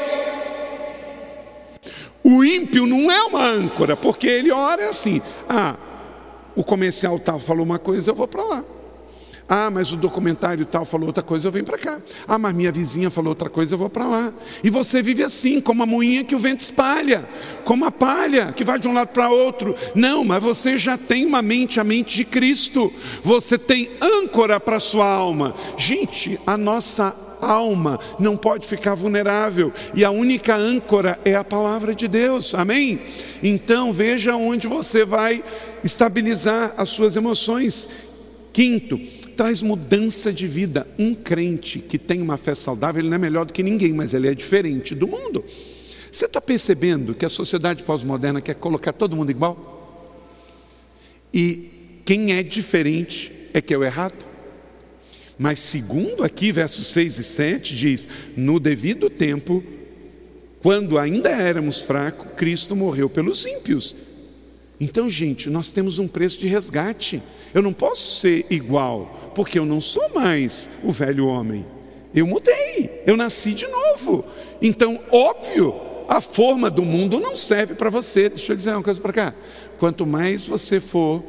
O 2.24 2.44
ímpio 2.44 2.86
não 2.86 3.12
é 3.12 3.22
uma 3.24 3.46
âncora, 3.46 3.96
porque 3.96 4.28
ele 4.28 4.52
ora 4.52 4.90
assim: 4.90 5.22
ah, 5.48 5.76
o 6.58 6.64
comercial 6.64 7.20
tal 7.20 7.40
falou 7.40 7.64
uma 7.64 7.78
coisa, 7.78 8.10
eu 8.10 8.16
vou 8.16 8.28
para 8.28 8.44
lá. 8.44 8.64
Ah, 9.48 9.72
mas 9.72 9.94
o 9.94 9.96
documentário 9.96 10.66
tal 10.66 10.84
falou 10.84 11.08
outra 11.08 11.24
coisa, 11.24 11.48
eu 11.48 11.52
venho 11.52 11.64
para 11.64 11.78
cá. 11.78 12.02
Ah, 12.28 12.38
mas 12.38 12.54
minha 12.54 12.72
vizinha 12.72 13.10
falou 13.10 13.30
outra 13.30 13.50
coisa, 13.50 13.76
eu 13.76 13.78
vou 13.78 13.90
para 13.90 14.06
lá. 14.06 14.34
E 14.62 14.70
você 14.70 15.02
vive 15.02 15.24
assim, 15.24 15.62
como 15.62 15.84
a 15.84 15.86
moinha 15.86 16.24
que 16.24 16.36
o 16.36 16.40
vento 16.40 16.60
espalha, 16.60 17.30
como 17.64 17.86
a 17.86 17.92
palha 17.92 18.52
que 18.52 18.66
vai 18.66 18.78
de 18.78 18.90
um 18.90 18.94
lado 18.94 19.10
para 19.10 19.30
outro. 19.30 19.74
Não, 19.96 20.26
mas 20.26 20.44
você 20.44 20.78
já 20.78 20.98
tem 20.98 21.26
uma 21.26 21.42
mente, 21.42 21.80
a 21.80 21.84
mente 21.84 22.18
de 22.18 22.26
Cristo. 22.26 22.92
Você 23.24 23.58
tem 23.58 23.90
âncora 24.02 24.60
para 24.60 24.82
sua 24.82 25.06
alma. 25.06 25.56
Gente, 25.78 26.38
a 26.46 26.58
nossa 26.58 27.16
alma 27.42 28.00
não 28.20 28.38
pode 28.38 28.68
ficar 28.68 28.96
vulnerável 28.96 29.72
e 29.94 30.04
a 30.04 30.12
única 30.12 30.56
âncora 30.56 31.20
é 31.24 31.36
a 31.36 31.44
palavra 31.44 31.94
de 31.94 32.08
Deus, 32.08 32.54
amém? 32.56 33.00
Então 33.42 33.94
veja 33.94 34.36
onde 34.36 34.68
você 34.68 35.06
vai 35.06 35.44
estabilizar 35.84 36.74
as 36.78 36.90
suas 36.90 37.16
emoções. 37.16 37.88
Quinto, 38.52 39.00
traz 39.36 39.62
mudança 39.62 40.34
de 40.34 40.48
vida. 40.48 40.88
Um 40.98 41.14
crente 41.14 41.80
que 41.80 42.00
tem 42.00 42.22
uma 42.22 42.38
fé 42.38 42.56
saudável, 42.56 43.02
ele 43.02 43.10
não 43.10 43.16
é 43.16 43.20
melhor 43.20 43.46
do 43.46 43.54
que 43.54 43.62
ninguém, 43.62 43.94
mas 43.94 44.14
ele 44.14 44.28
é 44.28 44.34
diferente 44.34 44.96
do 44.96 45.08
mundo. 45.08 45.44
Você 46.12 46.26
está 46.26 46.42
percebendo 46.42 47.14
que 47.14 47.26
a 47.26 47.30
sociedade 47.30 47.84
pós-moderna 47.84 48.42
quer 48.42 48.56
colocar 48.56 48.92
todo 48.94 49.16
mundo 49.16 49.30
igual? 49.30 49.76
E 51.34 52.02
quem 52.04 52.34
é 52.34 52.42
diferente 52.42 53.32
é 53.54 53.62
que 53.62 53.74
é 53.74 53.78
o 53.78 53.84
errado? 53.84 54.26
Mas 55.38 55.60
segundo 55.60 56.24
aqui, 56.24 56.52
versos 56.52 56.88
6 56.88 57.20
e 57.20 57.24
7 57.24 57.76
diz: 57.76 58.08
no 58.36 58.60
devido 58.60 59.10
tempo, 59.10 59.64
quando 60.62 60.98
ainda 60.98 61.30
éramos 61.30 61.82
fracos, 61.82 62.28
Cristo 62.36 62.76
morreu 62.76 63.10
pelos 63.10 63.46
ímpios. 63.46 63.96
Então, 64.80 65.10
gente, 65.10 65.50
nós 65.50 65.72
temos 65.72 65.98
um 66.00 66.08
preço 66.08 66.40
de 66.40 66.48
resgate. 66.48 67.22
Eu 67.54 67.62
não 67.62 67.74
posso 67.74 68.20
ser 68.20 68.46
igual, 68.50 69.32
porque 69.34 69.58
eu 69.58 69.66
não 69.66 69.82
sou 69.82 70.08
mais 70.14 70.70
o 70.84 70.92
velho 70.92 71.26
homem. 71.26 71.66
Eu 72.14 72.28
mudei, 72.28 73.04
eu 73.06 73.18
nasci 73.18 73.54
de 73.54 73.68
novo. 73.68 74.24
Então, 74.62 75.00
óbvio, 75.12 75.74
a 76.08 76.22
forma 76.22 76.70
do 76.70 76.84
mundo 76.84 77.20
não 77.20 77.36
serve 77.36 77.74
para 77.74 77.90
você. 77.90 78.30
Deixa 78.30 78.54
eu 78.54 78.56
dizer 78.56 78.72
uma 78.72 78.84
coisa 78.84 79.02
para 79.02 79.14
cá. 79.14 79.34
Quanto 79.80 80.06
mais 80.06 80.46
você 80.46 80.80
for 80.80 81.24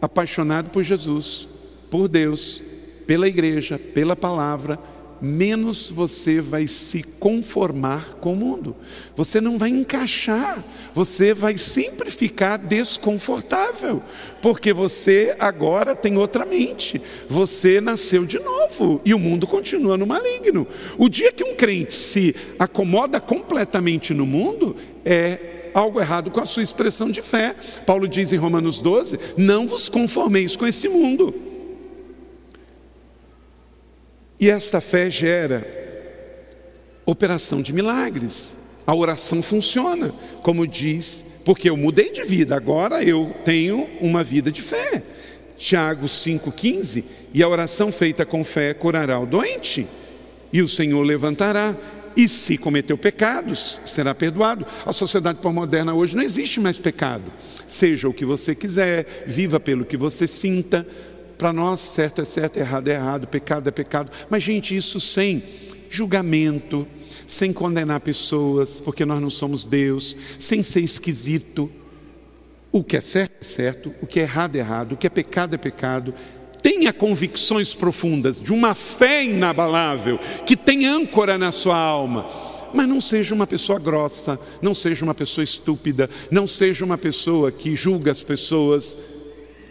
apaixonado 0.00 0.70
por 0.70 0.82
Jesus, 0.82 1.48
por 1.90 2.08
Deus, 2.08 2.62
pela 3.06 3.28
igreja, 3.28 3.78
pela 3.78 4.16
palavra, 4.16 4.78
menos 5.20 5.90
você 5.90 6.40
vai 6.40 6.66
se 6.66 7.02
conformar 7.02 8.14
com 8.14 8.32
o 8.32 8.36
mundo. 8.36 8.76
Você 9.14 9.40
não 9.40 9.58
vai 9.58 9.70
encaixar, 9.70 10.64
você 10.94 11.32
vai 11.32 11.56
sempre 11.56 12.10
ficar 12.10 12.58
desconfortável, 12.58 14.02
porque 14.42 14.72
você 14.72 15.34
agora 15.38 15.96
tem 15.96 16.16
outra 16.16 16.44
mente. 16.44 17.00
Você 17.28 17.80
nasceu 17.80 18.24
de 18.24 18.38
novo 18.38 19.00
e 19.04 19.14
o 19.14 19.18
mundo 19.18 19.46
continua 19.46 19.96
no 19.96 20.06
maligno. 20.06 20.66
O 20.98 21.08
dia 21.08 21.32
que 21.32 21.44
um 21.44 21.54
crente 21.54 21.94
se 21.94 22.34
acomoda 22.58 23.20
completamente 23.20 24.12
no 24.12 24.26
mundo, 24.26 24.76
é 25.04 25.70
algo 25.72 26.00
errado 26.00 26.30
com 26.30 26.40
a 26.40 26.46
sua 26.46 26.62
expressão 26.62 27.10
de 27.10 27.22
fé. 27.22 27.54
Paulo 27.84 28.08
diz 28.08 28.32
em 28.32 28.36
Romanos 28.36 28.80
12: 28.80 29.18
Não 29.36 29.66
vos 29.66 29.88
conformeis 29.88 30.56
com 30.56 30.66
esse 30.66 30.88
mundo 30.88 31.45
e 34.38 34.50
esta 34.50 34.80
fé 34.80 35.10
gera 35.10 35.66
operação 37.04 37.62
de 37.62 37.72
milagres. 37.72 38.58
A 38.86 38.94
oração 38.94 39.42
funciona, 39.42 40.14
como 40.42 40.66
diz, 40.66 41.24
porque 41.44 41.68
eu 41.70 41.76
mudei 41.76 42.12
de 42.12 42.24
vida, 42.24 42.54
agora 42.54 43.02
eu 43.02 43.34
tenho 43.44 43.88
uma 44.00 44.22
vida 44.22 44.50
de 44.50 44.62
fé. 44.62 45.02
Tiago 45.56 46.06
5,15: 46.06 47.04
E 47.32 47.42
a 47.42 47.48
oração 47.48 47.90
feita 47.90 48.26
com 48.26 48.44
fé 48.44 48.74
curará 48.74 49.18
o 49.18 49.26
doente, 49.26 49.86
e 50.52 50.60
o 50.62 50.68
Senhor 50.68 51.02
levantará. 51.02 51.76
E 52.16 52.30
se 52.30 52.56
cometeu 52.56 52.96
pecados, 52.96 53.78
será 53.84 54.14
perdoado. 54.14 54.64
A 54.86 54.92
sociedade 54.92 55.38
pós-moderna 55.42 55.92
hoje 55.92 56.16
não 56.16 56.22
existe 56.22 56.58
mais 56.58 56.78
pecado. 56.78 57.24
Seja 57.68 58.08
o 58.08 58.14
que 58.14 58.24
você 58.24 58.54
quiser, 58.54 59.24
viva 59.26 59.60
pelo 59.60 59.84
que 59.84 59.98
você 59.98 60.26
sinta, 60.26 60.86
para 61.36 61.52
nós, 61.52 61.80
certo 61.80 62.20
é 62.20 62.24
certo, 62.24 62.56
errado 62.56 62.88
é 62.88 62.94
errado, 62.94 63.26
pecado 63.26 63.68
é 63.68 63.72
pecado. 63.72 64.10
Mas, 64.30 64.42
gente, 64.42 64.76
isso 64.76 64.98
sem 64.98 65.42
julgamento, 65.88 66.86
sem 67.26 67.52
condenar 67.52 68.00
pessoas, 68.00 68.80
porque 68.80 69.04
nós 69.04 69.20
não 69.20 69.30
somos 69.30 69.66
Deus, 69.66 70.16
sem 70.38 70.62
ser 70.62 70.80
esquisito. 70.80 71.70
O 72.72 72.84
que 72.84 72.96
é 72.96 73.00
certo 73.00 73.36
é 73.40 73.44
certo, 73.44 73.94
o 74.02 74.06
que 74.06 74.20
é 74.20 74.22
errado 74.22 74.56
é 74.56 74.58
errado, 74.58 74.92
o 74.92 74.96
que 74.96 75.06
é 75.06 75.10
pecado 75.10 75.54
é 75.54 75.58
pecado. 75.58 76.14
Tenha 76.62 76.92
convicções 76.92 77.74
profundas, 77.74 78.40
de 78.40 78.52
uma 78.52 78.74
fé 78.74 79.24
inabalável, 79.24 80.18
que 80.44 80.56
tem 80.56 80.86
âncora 80.86 81.38
na 81.38 81.52
sua 81.52 81.76
alma. 81.76 82.26
Mas 82.74 82.88
não 82.88 83.00
seja 83.00 83.34
uma 83.34 83.46
pessoa 83.46 83.78
grossa, 83.78 84.38
não 84.60 84.74
seja 84.74 85.04
uma 85.04 85.14
pessoa 85.14 85.44
estúpida, 85.44 86.10
não 86.30 86.46
seja 86.46 86.84
uma 86.84 86.98
pessoa 86.98 87.50
que 87.52 87.74
julga 87.74 88.10
as 88.10 88.22
pessoas. 88.22 88.96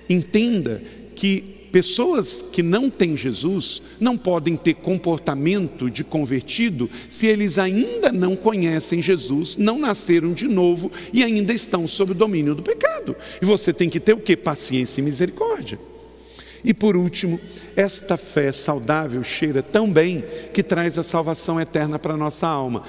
Entenda 0.09 0.82
que 1.16 1.55
Pessoas 1.76 2.41
que 2.53 2.63
não 2.63 2.89
têm 2.89 3.17
Jesus 3.17 3.82
não 3.99 4.17
podem 4.17 4.55
ter 4.55 4.76
comportamento 4.76 5.91
de 5.91 6.05
convertido 6.05 6.89
se 7.09 7.28
eles 7.28 7.57
ainda 7.57 8.13
não 8.13 8.34
conhecem 8.34 9.01
Jesus, 9.01 9.57
não 9.57 9.78
nasceram 9.78 10.32
de 10.32 10.47
novo 10.47 10.89
e 11.11 11.21
ainda 11.21 11.51
estão 11.51 11.86
sob 11.86 12.13
o 12.13 12.15
domínio 12.15 12.55
do 12.55 12.63
pecado. 12.63 13.13
E 13.41 13.45
você 13.45 13.73
tem 13.73 13.89
que 13.89 13.99
ter 13.99 14.13
o 14.13 14.21
que? 14.21 14.38
Paciência 14.38 15.01
e 15.01 15.03
misericórdia. 15.03 15.78
E 16.63 16.73
por 16.73 16.95
último, 16.95 17.41
esta 17.76 18.15
fé 18.15 18.53
saudável 18.53 19.21
cheira 19.21 19.61
tão 19.61 19.91
bem 19.91 20.23
que 20.53 20.63
traz 20.63 20.97
a 20.97 21.03
salvação 21.03 21.59
eterna 21.59 21.99
para 21.99 22.13
a 22.13 22.17
nossa 22.17 22.47
alma. 22.47 22.84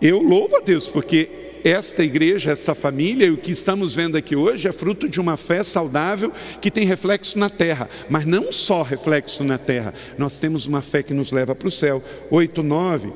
Eu 0.00 0.22
louvo 0.22 0.56
a 0.56 0.60
Deus 0.60 0.88
porque 0.88 1.51
esta 1.64 2.02
igreja, 2.02 2.50
esta 2.50 2.74
família 2.74 3.26
e 3.26 3.30
o 3.30 3.36
que 3.36 3.52
estamos 3.52 3.94
vendo 3.94 4.16
aqui 4.16 4.34
hoje 4.34 4.68
é 4.68 4.72
fruto 4.72 5.08
de 5.08 5.20
uma 5.20 5.36
fé 5.36 5.62
saudável 5.62 6.32
que 6.60 6.70
tem 6.70 6.84
reflexo 6.84 7.38
na 7.38 7.48
terra, 7.48 7.88
mas 8.08 8.24
não 8.26 8.52
só 8.52 8.82
reflexo 8.82 9.44
na 9.44 9.58
terra, 9.58 9.94
nós 10.18 10.38
temos 10.38 10.66
uma 10.66 10.82
fé 10.82 11.02
que 11.02 11.14
nos 11.14 11.32
leva 11.32 11.54
para 11.54 11.68
o 11.68 11.72
céu. 11.72 12.02
8, 12.30 12.62
9 12.62 13.12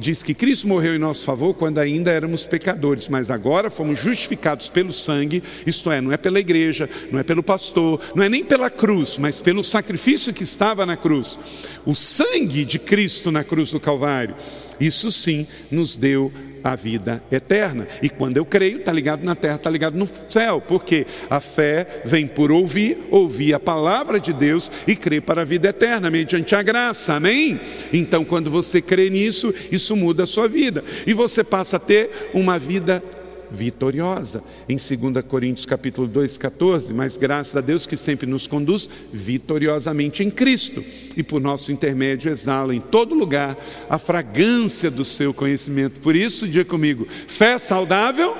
diz 0.00 0.22
que 0.22 0.32
Cristo 0.32 0.66
morreu 0.66 0.94
em 0.94 0.98
nosso 0.98 1.24
favor 1.24 1.52
quando 1.52 1.78
ainda 1.78 2.10
éramos 2.10 2.44
pecadores, 2.46 3.06
mas 3.06 3.30
agora 3.30 3.70
fomos 3.70 3.98
justificados 3.98 4.70
pelo 4.70 4.92
sangue, 4.92 5.42
isto 5.66 5.90
é, 5.90 6.00
não 6.00 6.10
é 6.10 6.16
pela 6.16 6.40
igreja, 6.40 6.88
não 7.12 7.20
é 7.20 7.22
pelo 7.22 7.42
pastor, 7.42 8.00
não 8.14 8.24
é 8.24 8.28
nem 8.28 8.42
pela 8.42 8.70
cruz, 8.70 9.18
mas 9.18 9.40
pelo 9.40 9.62
sacrifício 9.62 10.32
que 10.32 10.42
estava 10.42 10.86
na 10.86 10.96
cruz. 10.96 11.38
O 11.84 11.94
sangue 11.94 12.64
de 12.64 12.78
Cristo 12.78 13.30
na 13.30 13.44
cruz 13.44 13.70
do 13.70 13.78
Calvário, 13.78 14.34
isso 14.80 15.10
sim 15.10 15.46
nos 15.70 15.96
deu 15.96 16.32
a 16.62 16.76
vida 16.76 17.22
eterna. 17.30 17.86
E 18.02 18.08
quando 18.08 18.36
eu 18.36 18.44
creio, 18.44 18.78
está 18.78 18.92
ligado 18.92 19.24
na 19.24 19.34
terra, 19.34 19.56
está 19.56 19.70
ligado 19.70 19.96
no 19.96 20.08
céu, 20.28 20.60
porque 20.60 21.06
a 21.28 21.40
fé 21.40 22.02
vem 22.04 22.26
por 22.26 22.50
ouvir, 22.52 22.98
ouvir 23.10 23.54
a 23.54 23.60
palavra 23.60 24.20
de 24.20 24.32
Deus 24.32 24.70
e 24.86 24.94
crer 24.94 25.22
para 25.22 25.42
a 25.42 25.44
vida 25.44 25.68
eterna, 25.68 26.10
mediante 26.10 26.54
a 26.54 26.62
graça, 26.62 27.14
amém? 27.14 27.60
Então, 27.92 28.24
quando 28.24 28.50
você 28.50 28.80
crê 28.80 29.10
nisso, 29.10 29.52
isso 29.70 29.96
muda 29.96 30.24
a 30.24 30.26
sua 30.26 30.48
vida 30.48 30.84
e 31.06 31.12
você 31.12 31.42
passa 31.42 31.76
a 31.76 31.80
ter 31.80 32.30
uma 32.34 32.58
vida 32.58 33.02
vitoriosa. 33.50 34.42
Em 34.68 34.76
2 34.76 35.24
Coríntios 35.26 35.66
capítulo 35.66 36.06
2, 36.06 36.38
14, 36.38 36.94
mas 36.94 37.16
graças 37.16 37.56
a 37.56 37.60
Deus 37.60 37.86
que 37.86 37.96
sempre 37.96 38.26
nos 38.26 38.46
conduz 38.46 38.88
vitoriosamente 39.12 40.22
em 40.22 40.30
Cristo 40.30 40.84
e 41.16 41.22
por 41.22 41.40
nosso 41.40 41.72
intermédio 41.72 42.30
exala 42.30 42.74
em 42.74 42.80
todo 42.80 43.14
lugar 43.14 43.56
a 43.88 43.98
fragrância 43.98 44.90
do 44.90 45.04
seu 45.04 45.34
conhecimento. 45.34 46.00
Por 46.00 46.14
isso, 46.14 46.46
diga 46.46 46.64
comigo, 46.64 47.06
fé 47.26 47.58
saudável 47.58 48.36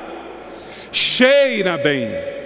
cheira 0.92 1.78
bem 1.78 2.39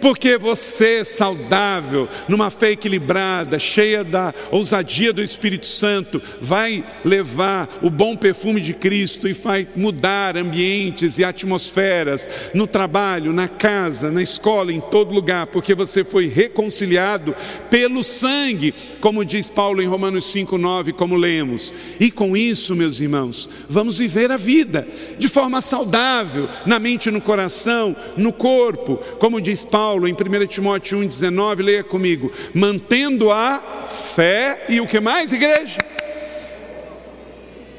porque 0.00 0.38
você, 0.38 1.04
saudável, 1.04 2.08
numa 2.28 2.50
fé 2.50 2.70
equilibrada, 2.70 3.58
cheia 3.58 4.02
da 4.02 4.32
ousadia 4.50 5.12
do 5.12 5.22
Espírito 5.22 5.66
Santo, 5.66 6.20
vai 6.40 6.82
levar 7.04 7.68
o 7.82 7.90
bom 7.90 8.16
perfume 8.16 8.60
de 8.60 8.72
Cristo 8.72 9.28
e 9.28 9.32
vai 9.32 9.68
mudar 9.76 10.36
ambientes 10.36 11.18
e 11.18 11.24
atmosferas 11.24 12.50
no 12.54 12.66
trabalho, 12.66 13.32
na 13.32 13.48
casa, 13.48 14.10
na 14.10 14.22
escola, 14.22 14.72
em 14.72 14.80
todo 14.80 15.14
lugar, 15.14 15.46
porque 15.48 15.74
você 15.74 16.02
foi 16.02 16.26
reconciliado 16.26 17.34
pelo 17.70 18.02
sangue, 18.02 18.74
como 19.00 19.24
diz 19.24 19.50
Paulo 19.50 19.82
em 19.82 19.86
Romanos 19.86 20.32
5:9, 20.32 20.92
como 20.92 21.16
lemos. 21.16 21.72
E 21.98 22.10
com 22.10 22.36
isso, 22.36 22.74
meus 22.74 23.00
irmãos, 23.00 23.48
vamos 23.68 23.98
viver 23.98 24.30
a 24.30 24.36
vida 24.36 24.86
de 25.18 25.28
forma 25.28 25.60
saudável, 25.60 26.48
na 26.64 26.78
mente 26.78 27.10
no 27.10 27.20
coração, 27.20 27.94
no 28.16 28.32
corpo, 28.32 28.96
como 29.18 29.40
diz 29.40 29.64
Paulo 29.64 29.89
Paulo 29.90 30.06
em 30.06 30.12
1 30.12 30.46
Timóteo 30.46 31.00
1,19, 31.00 31.64
leia 31.64 31.82
comigo, 31.82 32.30
mantendo 32.54 33.32
a 33.32 33.88
fé 33.88 34.66
e 34.68 34.80
o 34.80 34.86
que 34.86 35.00
mais, 35.00 35.32
igreja? 35.32 35.78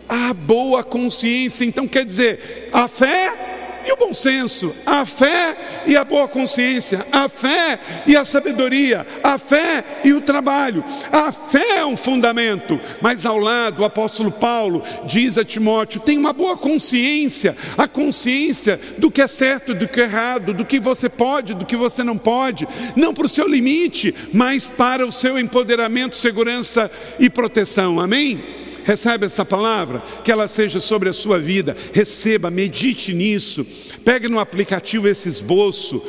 A 0.09 0.34
boa 0.34 0.84
consciência. 0.84 1.64
Então 1.64 1.88
quer 1.88 2.03
dizer, 2.03 2.68
a 2.74 2.86
fé 2.89 3.51
e 3.86 3.91
o 3.91 3.97
bom 3.97 4.13
senso, 4.13 4.75
a 4.86 5.05
fé 5.05 5.57
e 5.86 5.95
a 5.95 6.03
boa 6.03 6.27
consciência, 6.27 7.05
a 7.11 7.27
fé 7.27 7.79
e 8.05 8.15
a 8.15 8.23
sabedoria, 8.23 9.05
a 9.23 9.38
fé 9.38 9.84
e 10.03 10.13
o 10.13 10.21
trabalho. 10.21 10.84
A 11.11 11.32
fé 11.32 11.77
é 11.77 11.86
um 11.86 11.97
fundamento, 11.97 12.79
mas 13.01 13.25
ao 13.25 13.38
lado 13.38 13.82
o 13.82 13.86
apóstolo 13.86 14.32
Paulo 14.32 14.84
diz 15.05 15.38
a 15.38 15.45
Timóteo: 15.45 16.01
tem 16.01 16.17
uma 16.17 16.34
boa 16.34 16.57
consciência, 16.57 17.55
a 17.77 17.88
consciência 17.88 18.79
do 18.97 19.09
que 19.09 19.21
é 19.21 19.27
certo, 19.27 19.73
do 19.73 19.88
que 19.88 20.01
é 20.01 20.03
errado, 20.03 20.53
do 20.53 20.65
que 20.65 20.79
você 20.79 21.09
pode, 21.09 21.53
do 21.53 21.65
que 21.65 21.75
você 21.75 22.03
não 22.03 22.17
pode, 22.17 22.67
não 22.95 23.13
para 23.13 23.25
o 23.25 23.29
seu 23.29 23.47
limite, 23.47 24.13
mas 24.34 24.69
para 24.69 25.05
o 25.05 25.11
seu 25.11 25.39
empoderamento, 25.39 26.15
segurança 26.15 26.89
e 27.19 27.29
proteção. 27.29 27.99
Amém? 27.99 28.61
Recebe 28.84 29.25
essa 29.25 29.45
palavra, 29.45 30.01
que 30.23 30.32
ela 30.32 30.47
seja 30.47 30.79
sobre 30.79 31.09
a 31.09 31.13
sua 31.13 31.38
vida. 31.38 31.75
Receba, 31.93 32.49
medite 32.49 33.13
nisso. 33.13 33.65
Pegue 34.03 34.27
no 34.27 34.39
aplicativo 34.39 35.07
esse 35.07 35.29
esboço. 35.29 36.01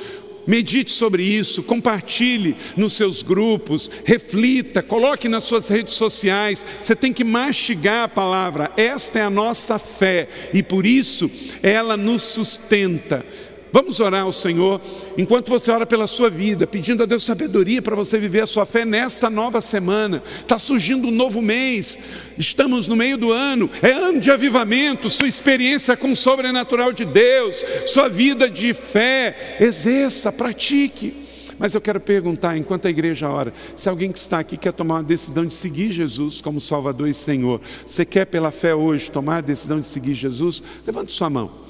Medite 0.46 0.90
sobre 0.90 1.22
isso, 1.22 1.62
compartilhe 1.62 2.56
nos 2.76 2.94
seus 2.94 3.22
grupos, 3.22 3.88
reflita, 4.04 4.82
coloque 4.82 5.28
nas 5.28 5.44
suas 5.44 5.68
redes 5.68 5.94
sociais. 5.94 6.66
Você 6.80 6.96
tem 6.96 7.12
que 7.12 7.22
mastigar 7.22 8.04
a 8.04 8.08
palavra. 8.08 8.72
Esta 8.76 9.20
é 9.20 9.22
a 9.22 9.30
nossa 9.30 9.78
fé 9.78 10.28
e 10.52 10.62
por 10.62 10.84
isso 10.84 11.30
ela 11.62 11.96
nos 11.96 12.22
sustenta. 12.22 13.24
Vamos 13.72 14.00
orar 14.00 14.24
ao 14.24 14.32
Senhor 14.32 14.78
enquanto 15.16 15.48
você 15.48 15.70
ora 15.70 15.86
pela 15.86 16.06
sua 16.06 16.28
vida, 16.28 16.66
pedindo 16.66 17.02
a 17.02 17.06
Deus 17.06 17.24
sabedoria 17.24 17.80
para 17.80 17.96
você 17.96 18.18
viver 18.18 18.42
a 18.42 18.46
sua 18.46 18.66
fé 18.66 18.84
nesta 18.84 19.30
nova 19.30 19.62
semana. 19.62 20.22
Está 20.26 20.58
surgindo 20.58 21.08
um 21.08 21.10
novo 21.10 21.40
mês, 21.40 21.98
estamos 22.36 22.86
no 22.86 22.94
meio 22.94 23.16
do 23.16 23.32
ano, 23.32 23.70
é 23.80 23.90
ano 23.90 24.20
de 24.20 24.30
avivamento, 24.30 25.08
sua 25.08 25.26
experiência 25.26 25.96
com 25.96 26.12
o 26.12 26.16
sobrenatural 26.16 26.92
de 26.92 27.06
Deus, 27.06 27.64
sua 27.86 28.10
vida 28.10 28.48
de 28.50 28.74
fé, 28.74 29.56
exerça, 29.58 30.30
pratique. 30.30 31.22
Mas 31.58 31.72
eu 31.72 31.80
quero 31.80 32.00
perguntar, 32.00 32.58
enquanto 32.58 32.86
a 32.86 32.90
igreja 32.90 33.30
ora, 33.30 33.54
se 33.74 33.88
alguém 33.88 34.12
que 34.12 34.18
está 34.18 34.38
aqui 34.38 34.58
quer 34.58 34.72
tomar 34.72 34.96
uma 34.96 35.02
decisão 35.02 35.46
de 35.46 35.54
seguir 35.54 35.92
Jesus 35.92 36.42
como 36.42 36.60
Salvador 36.60 37.08
e 37.08 37.14
Senhor, 37.14 37.58
você 37.86 38.04
quer 38.04 38.26
pela 38.26 38.50
fé 38.50 38.74
hoje 38.74 39.10
tomar 39.10 39.38
a 39.38 39.40
decisão 39.40 39.80
de 39.80 39.86
seguir 39.86 40.12
Jesus? 40.12 40.62
Levante 40.84 41.12
sua 41.12 41.30
mão. 41.30 41.61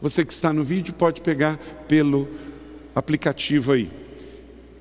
Você 0.00 0.24
que 0.24 0.32
está 0.32 0.52
no 0.52 0.62
vídeo 0.62 0.92
pode 0.94 1.20
pegar 1.20 1.58
pelo 1.88 2.28
aplicativo 2.94 3.72
aí. 3.72 3.90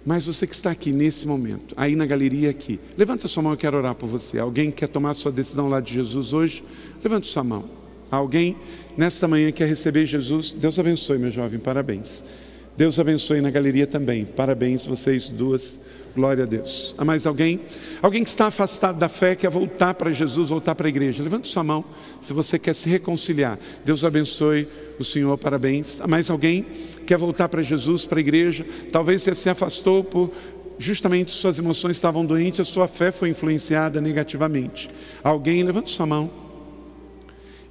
Mas 0.06 0.28
você 0.28 0.46
que 0.46 0.54
está 0.54 0.70
aqui 0.70 0.92
nesse 0.92 1.28
momento, 1.28 1.74
aí 1.76 1.96
na 1.96 2.06
galeria 2.06 2.52
aqui, 2.52 2.80
levanta 2.96 3.28
sua 3.28 3.42
mão, 3.42 3.54
eu 3.54 3.58
quero 3.58 3.76
orar 3.76 3.96
por 3.96 4.08
você. 4.08 4.38
Alguém 4.38 4.70
quer 4.70 4.88
tomar 4.88 5.16
sua 5.16 5.32
decisão 5.32 5.68
lá 5.68 5.80
de 5.80 5.94
Jesus 5.94 6.32
hoje? 6.32 6.64
Levanta 7.04 7.26
sua 7.26 7.44
mão. 7.44 7.68
Alguém 8.12 8.56
nesta 8.96 9.28
manhã 9.28 9.52
quer 9.52 9.68
receber 9.68 10.06
Jesus? 10.06 10.52
Deus 10.52 10.78
abençoe, 10.78 11.18
meu 11.18 11.32
jovem, 11.32 11.60
parabéns. 11.60 12.24
Deus 12.78 13.00
abençoe 13.00 13.40
na 13.40 13.50
galeria 13.50 13.88
também. 13.88 14.26
Parabéns 14.26 14.86
vocês 14.86 15.30
duas. 15.30 15.80
Glória 16.14 16.44
a 16.44 16.48
Deus. 16.48 16.96
Há 16.98 17.04
mais 17.04 17.26
alguém? 17.26 17.60
Alguém 18.02 18.24
que 18.24 18.30
está 18.30 18.48
afastado 18.48 18.98
da 18.98 19.10
fé, 19.10 19.36
quer 19.36 19.50
voltar 19.50 19.94
para 19.94 20.12
Jesus, 20.12 20.50
voltar 20.50 20.74
para 20.74 20.88
a 20.88 20.90
igreja. 20.90 21.22
Levante 21.22 21.48
sua 21.50 21.64
mão 21.64 21.84
se 22.22 22.32
você 22.32 22.58
quer 22.58 22.74
se 22.74 22.90
reconciliar. 22.90 23.60
Deus 23.84 24.04
abençoe 24.06 24.68
o 24.98 25.04
Senhor, 25.04 25.38
parabéns. 25.38 26.00
Há 26.00 26.08
mais 26.08 26.30
alguém 26.30 26.66
quer 27.06 27.18
voltar 27.18 27.50
para 27.50 27.62
Jesus, 27.62 28.06
para 28.06 28.20
a 28.20 28.22
igreja? 28.22 28.66
Talvez 28.92 29.22
você 29.22 29.36
se 29.36 29.50
afastou 29.50 30.04
por 30.04 30.32
justamente 30.78 31.32
suas 31.32 31.60
emoções 31.60 31.96
estavam 31.96 32.26
doentes, 32.26 32.60
a 32.60 32.66
sua 32.66 32.88
fé 32.88 33.12
foi 33.12 33.30
influenciada 33.30 34.02
negativamente. 34.02 34.90
Alguém, 35.24 35.64
levante 35.64 35.92
sua 35.92 36.06
mão. 36.06 36.45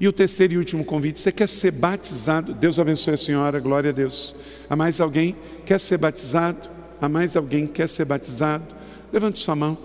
E 0.00 0.08
o 0.08 0.12
terceiro 0.12 0.54
e 0.54 0.58
último 0.58 0.84
convite: 0.84 1.20
você 1.20 1.32
quer 1.32 1.48
ser 1.48 1.70
batizado? 1.70 2.54
Deus 2.54 2.78
abençoe 2.78 3.14
a 3.14 3.16
senhora, 3.16 3.60
glória 3.60 3.90
a 3.90 3.92
Deus. 3.92 4.34
Há 4.68 4.74
mais 4.74 5.00
alguém 5.00 5.36
quer 5.64 5.78
ser 5.78 5.98
batizado? 5.98 6.68
Há 7.00 7.08
mais 7.08 7.36
alguém 7.36 7.66
quer 7.66 7.88
ser 7.88 8.04
batizado? 8.04 8.64
Levante 9.12 9.38
sua 9.38 9.54
mão. 9.54 9.78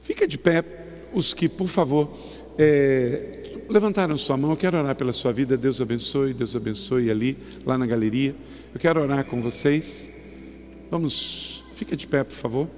Fica 0.00 0.26
de 0.26 0.38
pé, 0.38 0.64
os 1.12 1.34
que, 1.34 1.48
por 1.48 1.68
favor, 1.68 2.10
é, 2.56 3.62
levantaram 3.68 4.16
sua 4.16 4.36
mão. 4.36 4.50
Eu 4.50 4.56
quero 4.56 4.78
orar 4.78 4.94
pela 4.94 5.12
sua 5.12 5.32
vida. 5.32 5.56
Deus 5.56 5.80
abençoe, 5.80 6.32
Deus 6.32 6.54
abençoe 6.54 7.10
ali, 7.10 7.36
lá 7.66 7.76
na 7.76 7.86
galeria. 7.86 8.34
Eu 8.72 8.80
quero 8.80 9.00
orar 9.00 9.24
com 9.24 9.42
vocês. 9.42 10.10
Vamos, 10.90 11.64
fica 11.74 11.96
de 11.96 12.06
pé, 12.06 12.24
por 12.24 12.34
favor. 12.34 12.68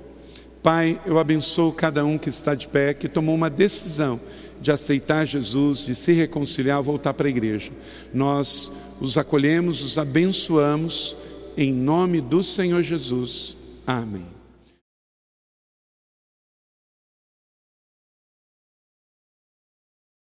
Pai, 0.62 1.00
eu 1.06 1.18
abençoo 1.18 1.72
cada 1.72 2.04
um 2.04 2.18
que 2.18 2.28
está 2.28 2.54
de 2.54 2.68
pé, 2.68 2.92
que 2.92 3.08
tomou 3.08 3.34
uma 3.34 3.48
decisão 3.48 4.20
de 4.60 4.70
aceitar 4.70 5.26
Jesus, 5.26 5.78
de 5.78 5.94
se 5.94 6.12
reconciliar, 6.12 6.82
voltar 6.82 7.14
para 7.14 7.26
a 7.26 7.30
igreja. 7.30 7.72
Nós 8.12 8.70
os 9.00 9.16
acolhemos, 9.16 9.82
os 9.82 9.98
abençoamos, 9.98 11.16
em 11.56 11.72
nome 11.72 12.20
do 12.20 12.42
Senhor 12.42 12.82
Jesus. 12.82 13.56
Amém. 13.86 14.39